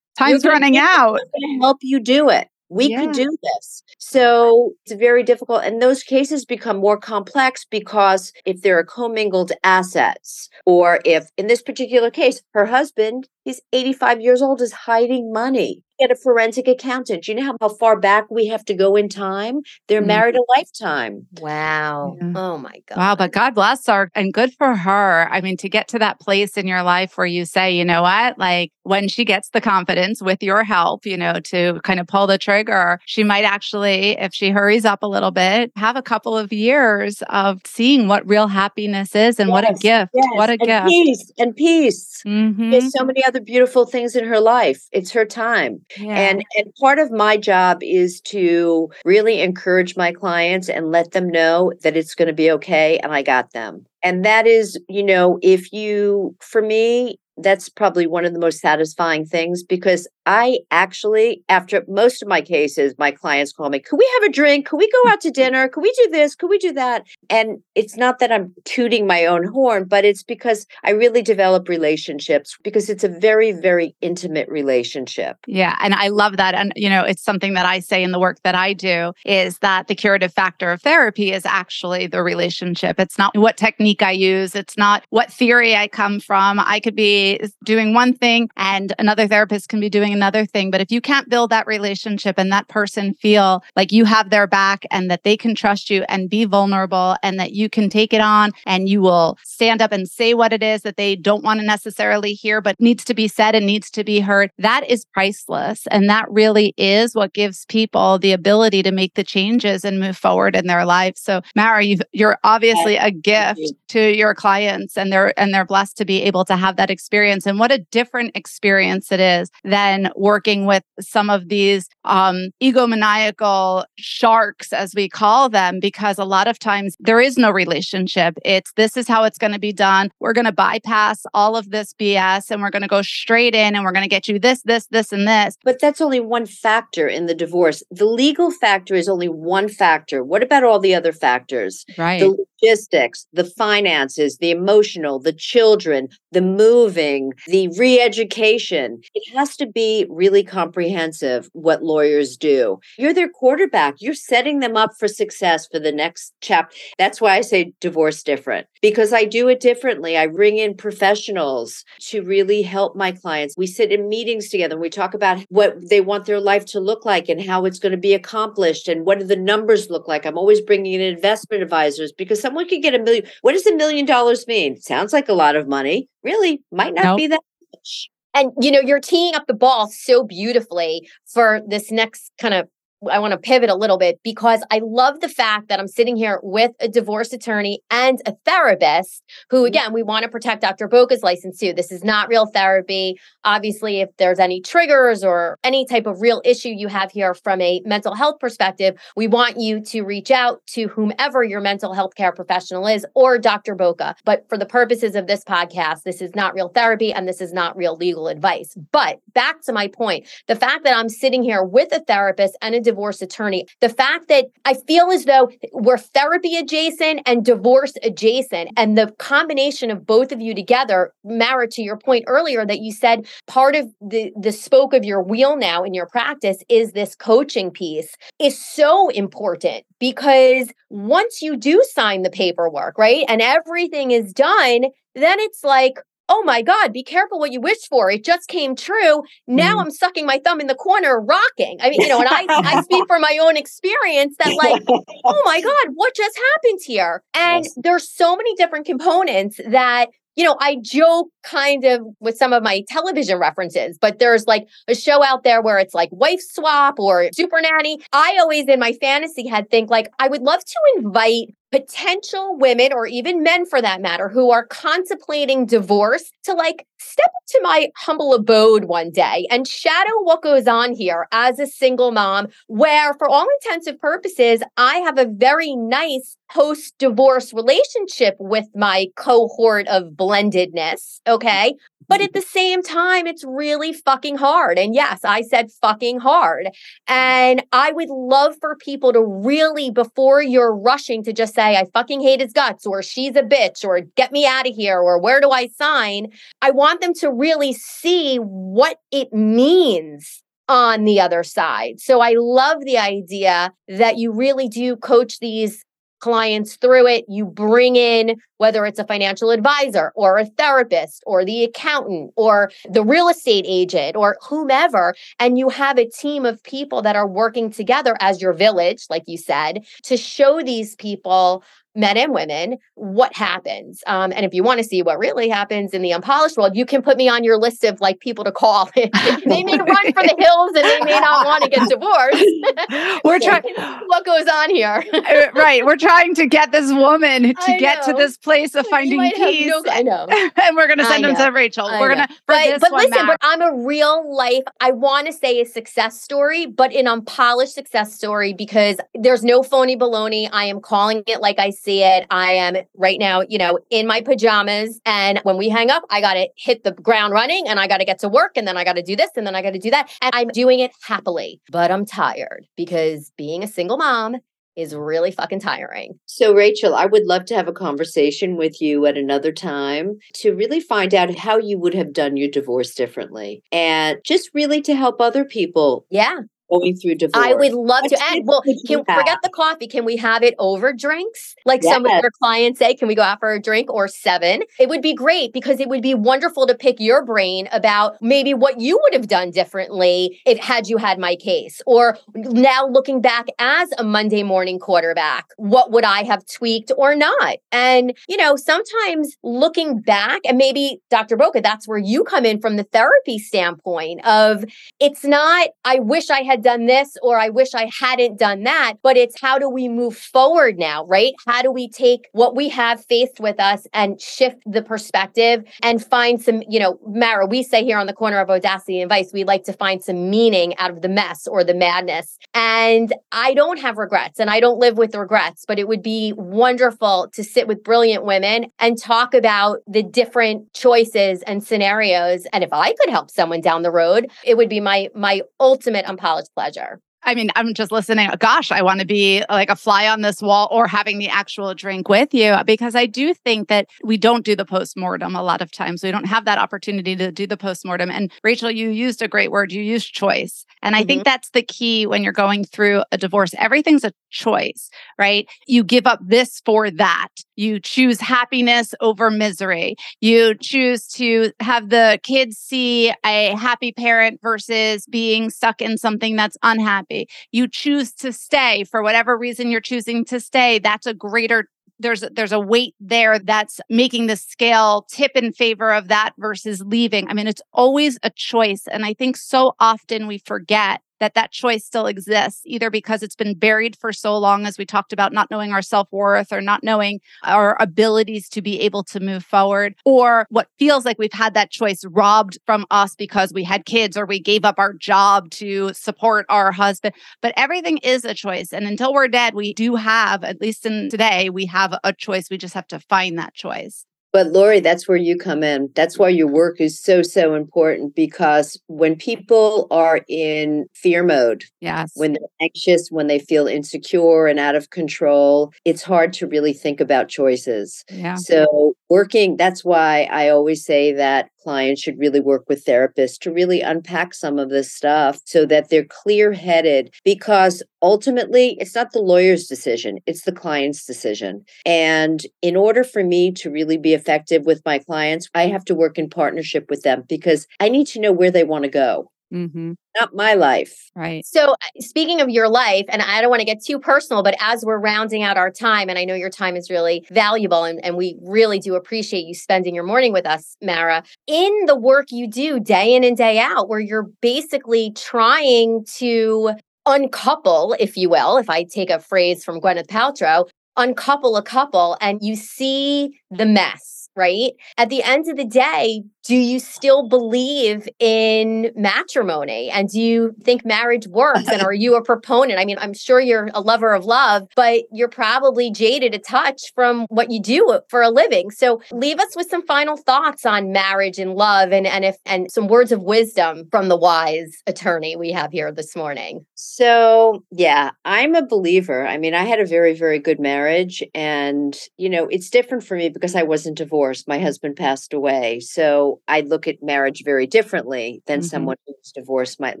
[0.16, 1.18] time's running out.
[1.34, 2.46] I'm going to help you do it.
[2.68, 3.00] We yeah.
[3.00, 3.82] could do this.
[3.98, 5.62] So it's very difficult.
[5.64, 11.46] And those cases become more complex because if there are commingled assets, or if in
[11.46, 16.68] this particular case, her husband, he's 85 years old, is hiding money get a forensic
[16.68, 17.28] accountant.
[17.28, 19.60] You know how, how far back we have to go in time?
[19.88, 21.26] They're mm married a lifetime.
[21.40, 22.16] Wow.
[22.20, 22.32] Yeah.
[22.36, 22.96] Oh my God.
[22.96, 23.16] Wow.
[23.16, 25.28] But God bless her and good for her.
[25.30, 28.02] I mean, to get to that place in your life where you say, you know
[28.02, 32.06] what, like when she gets the confidence with your help, you know, to kind of
[32.06, 36.02] pull the trigger, she might actually, if she hurries up a little bit, have a
[36.02, 40.12] couple of years of seeing what real happiness is and yes, what a gift.
[40.14, 40.26] Yes.
[40.34, 40.86] What a and gift.
[40.86, 42.22] Peace and peace.
[42.24, 42.70] Mm-hmm.
[42.70, 44.84] There's so many other beautiful things in her life.
[44.92, 45.80] It's her time.
[45.94, 46.14] Yeah.
[46.16, 51.28] And and part of my job is to really encourage my clients and let them
[51.28, 53.86] know that it's going to be okay and I got them.
[54.02, 58.60] And that is, you know, if you for me that's probably one of the most
[58.60, 63.96] satisfying things because I actually, after most of my cases, my clients call me, could
[63.96, 64.66] we have a drink?
[64.66, 65.68] Could we go out to dinner?
[65.68, 66.34] Could we do this?
[66.34, 67.04] Could we do that?
[67.30, 71.68] And it's not that I'm tooting my own horn, but it's because I really develop
[71.68, 75.36] relationships because it's a very, very intimate relationship.
[75.46, 75.76] Yeah.
[75.80, 76.54] And I love that.
[76.54, 79.58] And, you know, it's something that I say in the work that I do is
[79.58, 82.98] that the curative factor of therapy is actually the relationship.
[82.98, 86.58] It's not what technique I use, it's not what theory I come from.
[86.58, 87.25] I could be
[87.64, 90.70] doing one thing and another therapist can be doing another thing.
[90.70, 94.46] But if you can't build that relationship and that person feel like you have their
[94.46, 98.12] back and that they can trust you and be vulnerable and that you can take
[98.12, 101.44] it on and you will stand up and say what it is that they don't
[101.44, 104.88] want to necessarily hear, but needs to be said and needs to be heard, that
[104.88, 105.86] is priceless.
[105.90, 110.16] And that really is what gives people the ability to make the changes and move
[110.16, 111.14] forward in their life.
[111.16, 115.96] So Mara, you are obviously a gift to your clients and they're and they're blessed
[115.98, 117.15] to be able to have that experience.
[117.16, 123.84] And what a different experience it is than working with some of these um, egomaniacal
[123.98, 128.36] sharks, as we call them, because a lot of times there is no relationship.
[128.44, 130.10] It's this is how it's going to be done.
[130.20, 133.74] We're going to bypass all of this BS and we're going to go straight in
[133.74, 135.56] and we're going to get you this, this, this, and this.
[135.64, 137.82] But that's only one factor in the divorce.
[137.90, 140.22] The legal factor is only one factor.
[140.22, 141.84] What about all the other factors?
[141.96, 142.20] Right.
[142.20, 149.00] The logistics, the finances, the emotional, the children, the moving, the re education.
[149.14, 152.78] It has to be really comprehensive what lawyers do.
[152.98, 153.94] You're their quarterback.
[154.00, 156.76] You're setting them up for success for the next chapter.
[156.98, 160.16] That's why I say divorce different because I do it differently.
[160.16, 163.54] I bring in professionals to really help my clients.
[163.56, 166.80] We sit in meetings together and we talk about what they want their life to
[166.80, 170.08] look like and how it's going to be accomplished and what do the numbers look
[170.08, 170.24] like.
[170.26, 173.24] I'm always bringing in investment advisors because someone could get a million.
[173.42, 174.80] What does a million dollars mean?
[174.80, 176.08] Sounds like a lot of money.
[176.22, 177.16] Really might not nope.
[177.16, 177.40] be that
[177.74, 178.10] much.
[178.34, 182.68] And you know, you're teeing up the ball so beautifully for this next kind of
[183.10, 186.16] I want to pivot a little bit because I love the fact that I'm sitting
[186.16, 189.66] here with a divorce attorney and a therapist who, mm-hmm.
[189.66, 190.88] again, we want to protect Dr.
[190.88, 191.74] Boca's license too.
[191.74, 193.18] This is not real therapy.
[193.44, 197.60] Obviously, if there's any triggers or any type of real issue you have here from
[197.60, 202.14] a mental health perspective, we want you to reach out to whomever your mental health
[202.14, 203.74] care professional is or Dr.
[203.74, 204.14] Boca.
[204.24, 207.52] But for the purposes of this podcast, this is not real therapy and this is
[207.52, 208.74] not real legal advice.
[208.90, 212.74] But back to my point the fact that I'm sitting here with a therapist and
[212.74, 217.92] a divorce attorney, the fact that I feel as though we're therapy adjacent and divorce
[218.02, 222.80] adjacent, and the combination of both of you together, Mara, to your point earlier that
[222.80, 226.92] you said part of the, the spoke of your wheel now in your practice is
[226.92, 233.42] this coaching piece, is so important because once you do sign the paperwork, right, and
[233.42, 234.84] everything is done,
[235.14, 235.98] then it's like,
[236.28, 238.10] oh my God, be careful what you wish for.
[238.10, 239.22] It just came true.
[239.46, 239.82] Now mm.
[239.82, 241.78] I'm sucking my thumb in the corner, rocking.
[241.80, 244.82] I mean, you know, and I, I speak from my own experience that, like,
[245.24, 247.22] oh my God, what just happened here?
[247.34, 247.74] And yes.
[247.76, 252.62] there's so many different components that you know, I joke kind of with some of
[252.62, 257.00] my television references, but there's like a show out there where it's like wife swap
[257.00, 258.00] or super nanny.
[258.12, 262.92] I always in my fantasy had think like I would love to invite potential women
[262.92, 267.88] or even men for that matter who are contemplating divorce to like step to my
[267.96, 273.14] humble abode one day and shadow what goes on here as a single mom where
[273.14, 279.86] for all intensive purposes I have a very nice post divorce relationship with my cohort
[279.88, 281.34] of blendedness mm-hmm.
[281.34, 281.74] okay
[282.08, 282.38] but at mm-hmm.
[282.38, 284.78] the same time, it's really fucking hard.
[284.78, 286.66] And yes, I said fucking hard.
[286.66, 287.12] Mm-hmm.
[287.12, 291.86] And I would love for people to really, before you're rushing to just say, I
[291.92, 295.20] fucking hate his guts, or she's a bitch, or get me out of here, or
[295.20, 296.28] where do I sign?
[296.62, 302.00] I want them to really see what it means on the other side.
[302.00, 305.84] So I love the idea that you really do coach these
[306.20, 307.24] clients through it.
[307.28, 312.70] You bring in whether it's a financial advisor or a therapist or the accountant or
[312.88, 317.26] the real estate agent or whomever, and you have a team of people that are
[317.26, 321.62] working together as your village, like you said, to show these people
[321.96, 324.02] men and women what happens.
[324.06, 326.84] Um, and if you want to see what really happens in the unpolished world you
[326.84, 328.90] can put me on your list of like people to call.
[329.46, 333.22] They may run for the hills and they may not want to get divorced.
[333.24, 333.62] We're trying
[334.06, 335.02] what goes on here.
[335.12, 338.12] Uh, right we're trying to get this woman to I get know.
[338.12, 340.26] to this place of finding peace no, i know
[340.62, 343.26] and we're going to send them to rachel I we're going to but, but listen
[343.26, 347.74] but i'm a real life i want to say a success story but an unpolished
[347.74, 352.26] success story because there's no phony baloney i am calling it like i see it.
[352.30, 355.00] I am right now, you know, in my pajamas.
[355.06, 357.98] And when we hang up, I got to hit the ground running and I got
[357.98, 359.72] to get to work and then I got to do this and then I got
[359.72, 360.10] to do that.
[360.20, 364.36] And I'm doing it happily, but I'm tired because being a single mom
[364.76, 366.18] is really fucking tiring.
[366.26, 370.52] So, Rachel, I would love to have a conversation with you at another time to
[370.54, 374.94] really find out how you would have done your divorce differently and just really to
[374.94, 376.06] help other people.
[376.10, 376.40] Yeah
[376.70, 377.44] going through divorce.
[377.44, 378.18] I would love to.
[378.30, 379.86] And well, can forget the coffee.
[379.86, 381.54] Can we have it over drinks?
[381.64, 381.94] Like yes.
[381.94, 384.62] some of your clients say, can we go out for a drink or seven?
[384.78, 388.54] It would be great because it would be wonderful to pick your brain about maybe
[388.54, 391.80] what you would have done differently if had you had my case.
[391.86, 397.14] Or now looking back as a Monday morning quarterback, what would I have tweaked or
[397.14, 397.58] not?
[397.72, 401.36] And, you know, sometimes looking back, and maybe Dr.
[401.36, 404.64] Boca, that's where you come in from the therapy standpoint of
[405.00, 408.62] it's not, I wish I had had done this or I wish I hadn't done
[408.64, 408.94] that.
[409.02, 411.34] But it's how do we move forward now, right?
[411.46, 416.02] How do we take what we have faced with us and shift the perspective and
[416.02, 419.32] find some, you know, Mara, we say here on the corner of Audacity and Advice,
[419.32, 422.38] we like to find some meaning out of the mess or the madness.
[422.54, 426.32] And I don't have regrets and I don't live with regrets, but it would be
[426.36, 432.46] wonderful to sit with brilliant women and talk about the different choices and scenarios.
[432.52, 436.06] And if I could help someone down the road, it would be my my ultimate
[436.06, 437.00] unapologetic pleasure.
[437.26, 438.30] I mean, I'm just listening.
[438.38, 441.74] Gosh, I want to be like a fly on this wall or having the actual
[441.74, 445.60] drink with you because I do think that we don't do the postmortem a lot
[445.60, 446.04] of times.
[446.04, 448.10] We don't have that opportunity to do the postmortem.
[448.12, 449.72] And Rachel, you used a great word.
[449.72, 450.64] You used choice.
[450.82, 451.08] And I mm-hmm.
[451.08, 453.54] think that's the key when you're going through a divorce.
[453.58, 455.48] Everything's a choice, right?
[455.66, 457.28] You give up this for that.
[457.56, 459.96] You choose happiness over misery.
[460.20, 466.36] You choose to have the kids see a happy parent versus being stuck in something
[466.36, 467.15] that's unhappy.
[467.52, 470.78] You choose to stay for whatever reason you're choosing to stay.
[470.78, 475.92] That's a greater there's there's a weight there that's making the scale tip in favor
[475.92, 477.28] of that versus leaving.
[477.28, 481.52] I mean, it's always a choice and I think so often we forget that that
[481.52, 485.32] choice still exists, either because it's been buried for so long, as we talked about,
[485.32, 489.44] not knowing our self worth or not knowing our abilities to be able to move
[489.44, 493.86] forward, or what feels like we've had that choice robbed from us because we had
[493.86, 497.14] kids or we gave up our job to support our husband.
[497.40, 498.72] But everything is a choice.
[498.72, 502.50] And until we're dead, we do have, at least in today, we have a choice.
[502.50, 504.04] We just have to find that choice.
[504.32, 505.90] But Lori, that's where you come in.
[505.94, 511.64] That's why your work is so, so important because when people are in fear mode,
[511.80, 512.12] yes.
[512.16, 516.72] when they're anxious, when they feel insecure and out of control, it's hard to really
[516.72, 518.04] think about choices.
[518.10, 518.34] Yeah.
[518.34, 523.50] So working, that's why I always say that clients should really work with therapists to
[523.52, 529.10] really unpack some of this stuff so that they're clear headed because ultimately it's not
[529.10, 531.64] the lawyer's decision, it's the client's decision.
[531.84, 535.94] And in order for me to really be effective with my clients, I have to
[535.94, 539.30] work in partnership with them because I need to know where they want to go.
[539.52, 539.92] Mm-hmm.
[540.18, 541.10] Not my life.
[541.14, 541.44] Right.
[541.46, 544.56] So, uh, speaking of your life, and I don't want to get too personal, but
[544.60, 548.04] as we're rounding out our time, and I know your time is really valuable, and,
[548.04, 552.26] and we really do appreciate you spending your morning with us, Mara, in the work
[552.30, 556.72] you do day in and day out, where you're basically trying to
[557.06, 562.16] uncouple, if you will, if I take a phrase from Gwyneth Paltrow, uncouple a couple
[562.20, 564.72] and you see the mess right?
[564.98, 569.90] At the end of the day, do you still believe in matrimony?
[569.90, 571.68] And do you think marriage works?
[571.68, 572.78] and are you a proponent?
[572.78, 576.92] I mean, I'm sure you're a lover of love, but you're probably jaded a touch
[576.94, 578.70] from what you do for a living.
[578.70, 582.70] So leave us with some final thoughts on marriage and love and, and if and
[582.70, 586.64] some words of wisdom from the wise attorney we have here this morning.
[586.74, 589.26] So yeah, I'm a believer.
[589.26, 591.24] I mean, I had a very, very good marriage.
[591.34, 594.48] And, you know, it's different for me because I wasn't divorced divorced.
[594.48, 595.80] My husband passed away.
[595.80, 598.66] So I look at marriage very differently than mm-hmm.
[598.66, 600.00] someone who's divorced might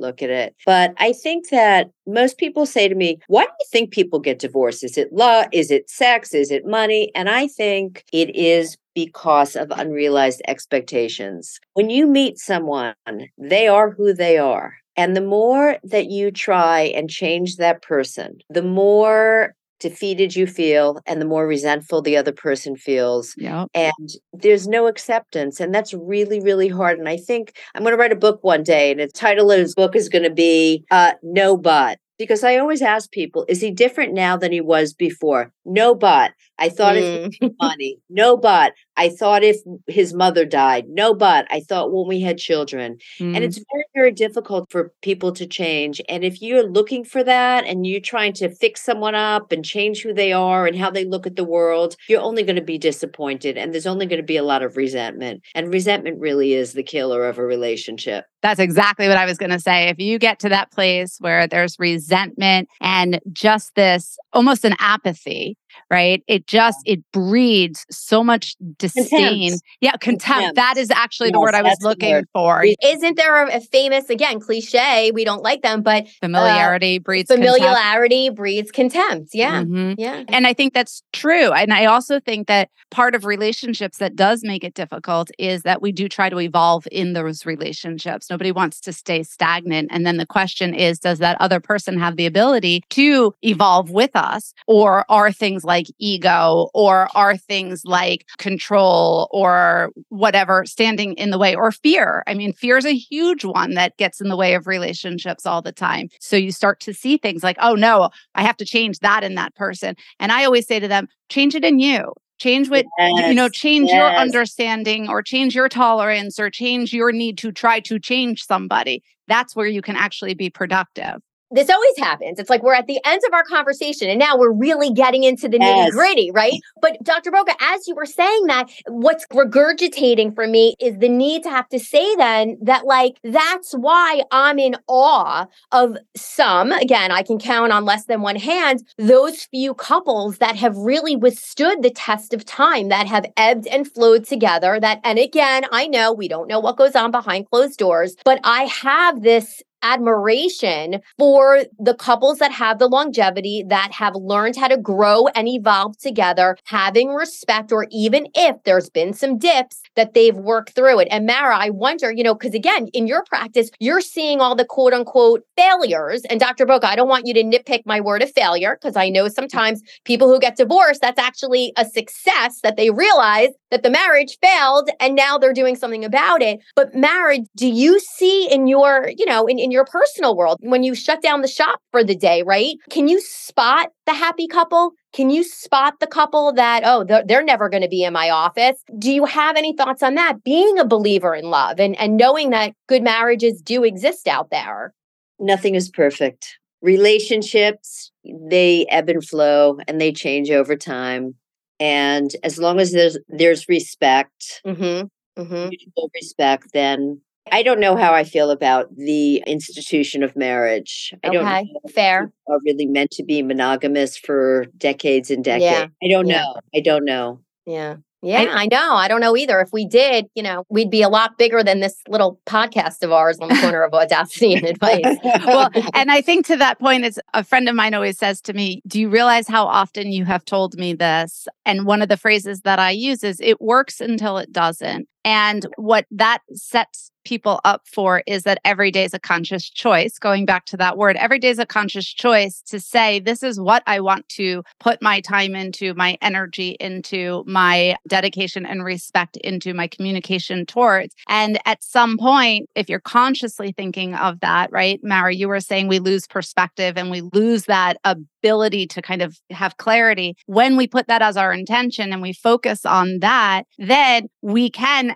[0.00, 0.54] look at it.
[0.64, 4.38] But I think that most people say to me, why do you think people get
[4.38, 4.82] divorced?
[4.82, 5.46] Is it love?
[5.52, 6.34] Is it sex?
[6.34, 7.12] Is it money?
[7.14, 11.60] And I think it is because of unrealized expectations.
[11.74, 12.94] When you meet someone,
[13.38, 14.74] they are who they are.
[14.98, 20.98] And the more that you try and change that person, the more defeated you feel
[21.06, 25.92] and the more resentful the other person feels yeah and there's no acceptance and that's
[25.92, 29.00] really really hard and i think i'm going to write a book one day and
[29.00, 32.82] the title of his book is going to be uh, no but because i always
[32.82, 37.34] ask people is he different now than he was before no but I thought mm.
[37.40, 37.98] if money.
[38.08, 40.86] No, but I thought if his mother died.
[40.88, 42.98] No, but I thought when we had children.
[43.20, 43.36] Mm.
[43.36, 46.00] And it's very, very difficult for people to change.
[46.08, 50.02] And if you're looking for that and you're trying to fix someone up and change
[50.02, 52.78] who they are and how they look at the world, you're only going to be
[52.78, 53.56] disappointed.
[53.56, 55.42] And there's only going to be a lot of resentment.
[55.54, 58.24] And resentment really is the killer of a relationship.
[58.42, 59.88] That's exactly what I was going to say.
[59.88, 65.56] If you get to that place where there's resentment and just this almost an apathy,
[65.90, 66.22] right?
[66.26, 69.50] It just it breeds so much disdain.
[69.50, 69.62] Contempt.
[69.80, 70.24] Yeah, contempt.
[70.24, 70.56] contempt.
[70.56, 72.64] That is actually yes, the word I was looking for.
[72.82, 75.10] Isn't there a, famous again cliche?
[75.12, 78.36] We don't like them, but familiarity uh, breeds familiarity contempt.
[78.36, 79.30] breeds contempt.
[79.32, 79.94] Yeah, mm-hmm.
[79.98, 80.24] yeah.
[80.28, 81.52] And I think that's true.
[81.52, 85.82] And I also think that part of relationships that does make it difficult is that
[85.82, 88.30] we do try to evolve in those relationships.
[88.30, 89.88] Nobody wants to stay stagnant.
[89.90, 94.10] And then the question is, does that other person have the ability to evolve with
[94.14, 101.30] us, or are things like ego or are things like control or whatever standing in
[101.30, 102.22] the way or fear.
[102.26, 105.60] I mean, fear is a huge one that gets in the way of relationships all
[105.60, 106.08] the time.
[106.20, 109.34] So you start to see things like, oh no, I have to change that in
[109.34, 109.96] that person.
[110.18, 113.48] And I always say to them, change it in you change what yes, you know
[113.48, 113.96] change yes.
[113.96, 119.02] your understanding or change your tolerance or change your need to try to change somebody
[119.26, 121.16] that's where you can actually be productive
[121.50, 122.38] this always happens.
[122.38, 125.48] It's like we're at the end of our conversation and now we're really getting into
[125.48, 125.90] the yes.
[125.90, 126.54] nitty gritty, right?
[126.80, 127.30] But Dr.
[127.30, 131.68] Boca, as you were saying that, what's regurgitating for me is the need to have
[131.68, 137.38] to say then that, like, that's why I'm in awe of some, again, I can
[137.38, 142.34] count on less than one hand, those few couples that have really withstood the test
[142.34, 144.80] of time, that have ebbed and flowed together.
[144.80, 148.40] That, and again, I know we don't know what goes on behind closed doors, but
[148.42, 154.68] I have this admiration for the couples that have the longevity, that have learned how
[154.68, 160.14] to grow and evolve together, having respect, or even if there's been some dips, that
[160.14, 161.08] they've worked through it.
[161.10, 164.64] And Mara, I wonder, you know, because again, in your practice, you're seeing all the
[164.64, 166.22] quote unquote failures.
[166.28, 166.66] And Dr.
[166.66, 169.82] Boca, I don't want you to nitpick my word of failure because I know sometimes
[170.04, 174.90] people who get divorced, that's actually a success that they realize that the marriage failed
[175.00, 176.60] and now they're doing something about it.
[176.74, 180.82] But marriage, do you see in your, you know, in, in your personal world, when
[180.82, 182.76] you shut down the shop for the day, right?
[182.90, 184.92] Can you spot the happy couple?
[185.12, 188.30] Can you spot the couple that, oh, they're, they're never going to be in my
[188.30, 188.76] office?
[188.98, 190.44] Do you have any thoughts on that?
[190.44, 194.94] Being a believer in love and, and knowing that good marriages do exist out there.
[195.38, 196.58] Nothing is perfect.
[196.82, 201.34] Relationships, they ebb and flow and they change over time.
[201.80, 205.06] And as long as there's there's respect, Mm-hmm.
[205.42, 205.68] Mm-hmm.
[205.68, 207.20] mutual respect, then
[207.52, 211.12] I don't know how I feel about the institution of marriage.
[211.22, 212.32] I don't Okay, know fair.
[212.48, 215.92] Are really meant to be monogamous for decades and decades.
[216.00, 216.42] Yeah, I don't yeah.
[216.42, 216.54] know.
[216.74, 217.40] I don't know.
[217.66, 217.96] Yeah.
[218.26, 218.94] Yeah, I know.
[218.94, 219.60] I don't know either.
[219.60, 223.12] If we did, you know, we'd be a lot bigger than this little podcast of
[223.12, 225.16] ours on the corner of audacity and advice.
[225.46, 228.52] well, and I think to that point, is a friend of mine always says to
[228.52, 231.46] me, Do you realize how often you have told me this?
[231.64, 235.08] And one of the phrases that I use is, It works until it doesn't.
[235.26, 240.18] And what that sets people up for is that every day is a conscious choice.
[240.18, 243.60] Going back to that word, every day is a conscious choice to say, This is
[243.60, 249.36] what I want to put my time into, my energy into, my dedication and respect
[249.38, 251.14] into, my communication towards.
[251.28, 255.88] And at some point, if you're consciously thinking of that, right, Mara, you were saying
[255.88, 260.36] we lose perspective and we lose that ability to kind of have clarity.
[260.46, 265.15] When we put that as our intention and we focus on that, then we can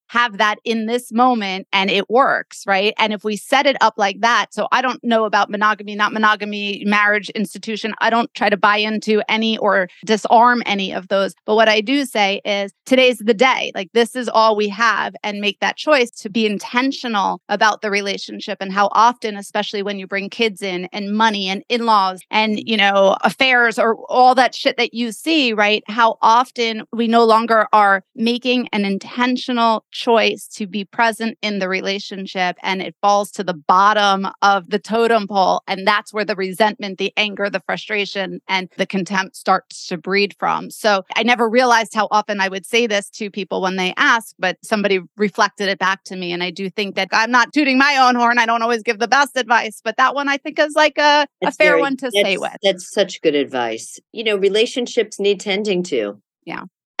[0.11, 2.93] have that in this moment and it works, right?
[2.97, 6.11] And if we set it up like that, so I don't know about monogamy, not
[6.11, 7.93] monogamy, marriage institution.
[8.01, 11.33] I don't try to buy into any or disarm any of those.
[11.45, 13.71] But what I do say is today's the day.
[13.73, 17.89] Like this is all we have and make that choice to be intentional about the
[17.89, 22.59] relationship and how often, especially when you bring kids in and money and in-laws and,
[22.67, 25.85] you know, affairs or all that shit that you see, right?
[25.87, 32.57] How often we no longer are making an intentional to be present in the relationship
[32.63, 35.61] and it falls to the bottom of the totem pole.
[35.67, 40.35] And that's where the resentment, the anger, the frustration, and the contempt starts to breed
[40.39, 40.69] from.
[40.69, 44.35] So I never realized how often I would say this to people when they ask,
[44.39, 46.31] but somebody reflected it back to me.
[46.31, 48.39] And I do think that I'm not tooting my own horn.
[48.39, 51.27] I don't always give the best advice, but that one I think is like a,
[51.43, 52.55] a fair very- one to stay with.
[52.63, 53.99] That's such good advice.
[54.11, 56.21] You know, relationships need tending to.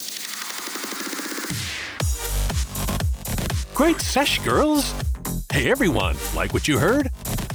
[3.74, 4.94] Great sesh, girls.
[5.52, 7.10] Hey, everyone, like what you heard?